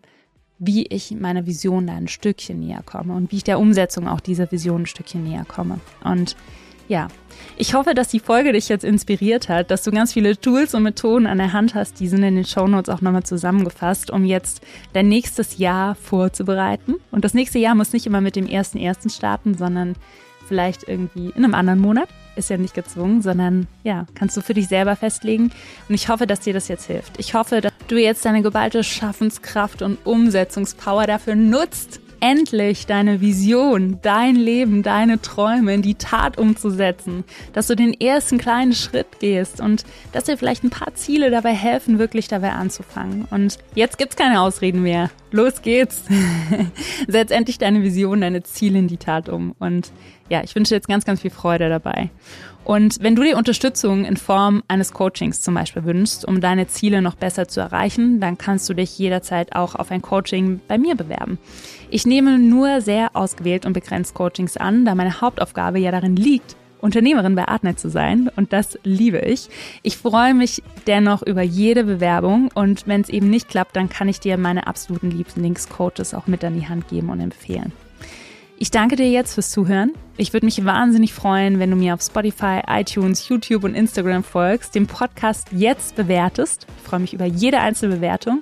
wie 0.59 0.85
ich 0.85 1.11
meiner 1.11 1.45
Vision 1.45 1.87
da 1.87 1.95
ein 1.95 2.07
Stückchen 2.07 2.59
näher 2.59 2.83
komme 2.85 3.13
und 3.13 3.31
wie 3.31 3.37
ich 3.37 3.43
der 3.43 3.59
Umsetzung 3.59 4.07
auch 4.07 4.19
dieser 4.19 4.51
Vision 4.51 4.83
ein 4.83 4.85
Stückchen 4.85 5.23
näher 5.23 5.45
komme. 5.45 5.79
Und 6.03 6.35
ja, 6.89 7.07
ich 7.55 7.73
hoffe, 7.73 7.93
dass 7.93 8.09
die 8.09 8.19
Folge 8.19 8.51
dich 8.51 8.67
jetzt 8.67 8.83
inspiriert 8.83 9.47
hat, 9.47 9.71
dass 9.71 9.83
du 9.83 9.91
ganz 9.91 10.11
viele 10.13 10.39
Tools 10.39 10.73
und 10.73 10.83
Methoden 10.83 11.27
an 11.27 11.37
der 11.37 11.53
Hand 11.53 11.75
hast. 11.75 11.99
Die 11.99 12.07
sind 12.07 12.23
in 12.23 12.35
den 12.35 12.45
Shownotes 12.45 12.93
auch 12.93 13.01
nochmal 13.01 13.23
zusammengefasst, 13.23 14.11
um 14.11 14.25
jetzt 14.25 14.61
dein 14.93 15.07
nächstes 15.07 15.57
Jahr 15.57 15.95
vorzubereiten. 15.95 16.95
Und 17.11 17.23
das 17.23 17.33
nächste 17.33 17.59
Jahr 17.59 17.75
muss 17.75 17.93
nicht 17.93 18.05
immer 18.05 18.21
mit 18.21 18.35
dem 18.35 18.47
ersten 18.47 18.77
ersten 18.77 19.09
starten, 19.09 19.55
sondern 19.55 19.95
vielleicht 20.47 20.87
irgendwie 20.87 21.29
in 21.29 21.43
einem 21.43 21.53
anderen 21.53 21.79
Monat. 21.79 22.09
Ist 22.35 22.49
ja 22.49 22.57
nicht 22.57 22.73
gezwungen, 22.73 23.21
sondern 23.21 23.67
ja, 23.83 24.05
kannst 24.15 24.35
du 24.35 24.41
für 24.41 24.53
dich 24.53 24.67
selber 24.67 24.95
festlegen. 24.95 25.51
Und 25.87 25.95
ich 25.95 26.09
hoffe, 26.09 26.25
dass 26.25 26.39
dir 26.39 26.53
das 26.53 26.69
jetzt 26.69 26.87
hilft. 26.87 27.19
Ich 27.19 27.35
hoffe, 27.35 27.61
dass 27.61 27.73
du 27.87 27.97
jetzt 27.97 28.25
deine 28.25 28.41
geballte 28.41 28.83
Schaffenskraft 28.83 29.81
und 29.81 29.97
Umsetzungspower 30.05 31.05
dafür 31.05 31.35
nutzt, 31.35 32.01
endlich 32.21 32.85
deine 32.85 33.21
Vision, 33.21 33.99
dein 34.01 34.35
Leben, 34.35 34.83
deine 34.83 35.21
Träume 35.21 35.73
in 35.73 35.81
die 35.81 35.95
Tat 35.95 36.37
umzusetzen, 36.37 37.23
dass 37.53 37.67
du 37.67 37.75
den 37.75 37.93
ersten 37.93 38.37
kleinen 38.37 38.73
Schritt 38.73 39.19
gehst 39.19 39.61
und 39.61 39.85
dass 40.11 40.25
dir 40.25 40.37
vielleicht 40.37 40.63
ein 40.63 40.69
paar 40.69 40.93
Ziele 40.95 41.31
dabei 41.31 41.53
helfen, 41.53 41.99
wirklich 41.99 42.27
dabei 42.27 42.51
anzufangen. 42.51 43.25
Und 43.31 43.57
jetzt 43.75 43.97
gibt's 43.97 44.15
keine 44.15 44.41
Ausreden 44.41 44.83
mehr. 44.83 45.09
Los 45.31 45.61
geht's. 45.61 46.03
Setz 47.07 47.31
endlich 47.31 47.57
deine 47.57 47.83
Vision, 47.83 48.21
deine 48.21 48.43
Ziele 48.43 48.79
in 48.79 48.87
die 48.87 48.97
Tat 48.97 49.29
um. 49.29 49.55
Und 49.59 49.91
ja, 50.29 50.43
ich 50.43 50.55
wünsche 50.55 50.69
dir 50.69 50.75
jetzt 50.75 50.87
ganz, 50.87 51.05
ganz 51.05 51.21
viel 51.21 51.31
Freude 51.31 51.69
dabei. 51.69 52.09
Und 52.63 53.01
wenn 53.01 53.15
du 53.15 53.23
dir 53.23 53.37
Unterstützung 53.37 54.05
in 54.05 54.15
Form 54.15 54.63
eines 54.67 54.93
Coachings 54.93 55.41
zum 55.41 55.55
Beispiel 55.55 55.85
wünschst, 55.85 56.23
um 56.23 56.39
deine 56.39 56.67
Ziele 56.67 57.01
noch 57.01 57.15
besser 57.15 57.47
zu 57.47 57.59
erreichen, 57.61 58.19
dann 58.19 58.37
kannst 58.37 58.69
du 58.69 58.75
dich 58.75 58.97
jederzeit 58.99 59.55
auch 59.55 59.75
auf 59.75 59.89
ein 59.91 60.03
Coaching 60.03 60.61
bei 60.67 60.77
mir 60.77 60.95
bewerben. 60.95 61.39
Ich 61.89 62.05
nehme 62.05 62.37
nur 62.37 62.81
sehr 62.81 63.15
ausgewählt 63.15 63.65
und 63.65 63.73
begrenzt 63.73 64.13
Coachings 64.13 64.55
an, 64.55 64.85
da 64.85 64.93
meine 64.93 65.19
Hauptaufgabe 65.19 65.79
ja 65.79 65.91
darin 65.91 66.15
liegt, 66.15 66.55
Unternehmerin 66.79 67.35
bei 67.35 67.47
Artnet 67.47 67.79
zu 67.79 67.89
sein 67.89 68.29
und 68.35 68.53
das 68.53 68.77
liebe 68.83 69.19
ich. 69.19 69.49
Ich 69.81 69.97
freue 69.97 70.33
mich 70.33 70.63
dennoch 70.87 71.23
über 71.23 71.41
jede 71.41 71.83
Bewerbung 71.83 72.51
und 72.53 72.87
wenn 72.87 73.01
es 73.01 73.09
eben 73.09 73.29
nicht 73.29 73.49
klappt, 73.49 73.75
dann 73.75 73.89
kann 73.89 74.07
ich 74.07 74.19
dir 74.19 74.37
meine 74.37 74.67
absoluten 74.67 75.11
Lieblingscoaches 75.11 76.13
auch 76.13 76.27
mit 76.27 76.43
an 76.43 76.57
die 76.57 76.67
Hand 76.67 76.87
geben 76.87 77.09
und 77.09 77.19
empfehlen. 77.19 77.73
Ich 78.61 78.71
danke 78.71 78.97
dir 78.97 79.09
jetzt 79.09 79.35
fürs 79.35 79.51
Zuhören. 79.51 79.93
Ich 80.17 80.33
würde 80.33 80.45
mich 80.45 80.65
wahnsinnig 80.65 81.13
freuen, 81.13 81.59
wenn 81.59 81.69
du 81.69 81.77
mir 81.77 81.93
auf 81.93 82.01
Spotify, 82.01 82.59
iTunes, 82.67 83.29
YouTube 83.29 83.63
und 83.63 83.73
Instagram 83.73 84.21
folgst, 84.21 84.75
den 84.75 84.85
Podcast 84.85 85.47
jetzt 85.53 85.95
bewertest. 85.95 86.67
Ich 86.77 86.83
freue 86.83 86.99
mich 86.99 87.13
über 87.13 87.23
jede 87.23 87.61
einzelne 87.61 87.95
Bewertung 87.95 88.41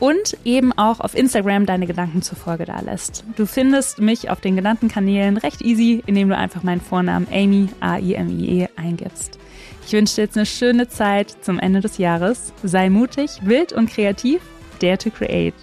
und 0.00 0.36
eben 0.44 0.74
auch 0.74 1.00
auf 1.00 1.14
Instagram 1.14 1.64
deine 1.64 1.86
Gedanken 1.86 2.20
zur 2.20 2.36
Folge 2.36 2.66
da 2.66 2.80
lässt. 2.80 3.24
Du 3.36 3.46
findest 3.46 4.00
mich 4.00 4.28
auf 4.28 4.42
den 4.42 4.54
genannten 4.54 4.88
Kanälen 4.88 5.38
recht 5.38 5.62
easy, 5.62 6.02
indem 6.04 6.28
du 6.28 6.36
einfach 6.36 6.62
meinen 6.62 6.82
Vornamen 6.82 7.26
Amy, 7.32 7.68
A-I-M-I-E, 7.80 8.68
eingibst. 8.76 9.38
Ich 9.86 9.94
wünsche 9.94 10.16
dir 10.16 10.22
jetzt 10.24 10.36
eine 10.36 10.44
schöne 10.44 10.88
Zeit 10.88 11.42
zum 11.42 11.58
Ende 11.58 11.80
des 11.80 11.96
Jahres. 11.96 12.52
Sei 12.62 12.90
mutig, 12.90 13.30
wild 13.44 13.72
und 13.72 13.88
kreativ. 13.88 14.42
Dare 14.78 14.98
to 14.98 15.08
create. 15.08 15.54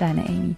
Deine 0.00 0.26
Amy. 0.26 0.56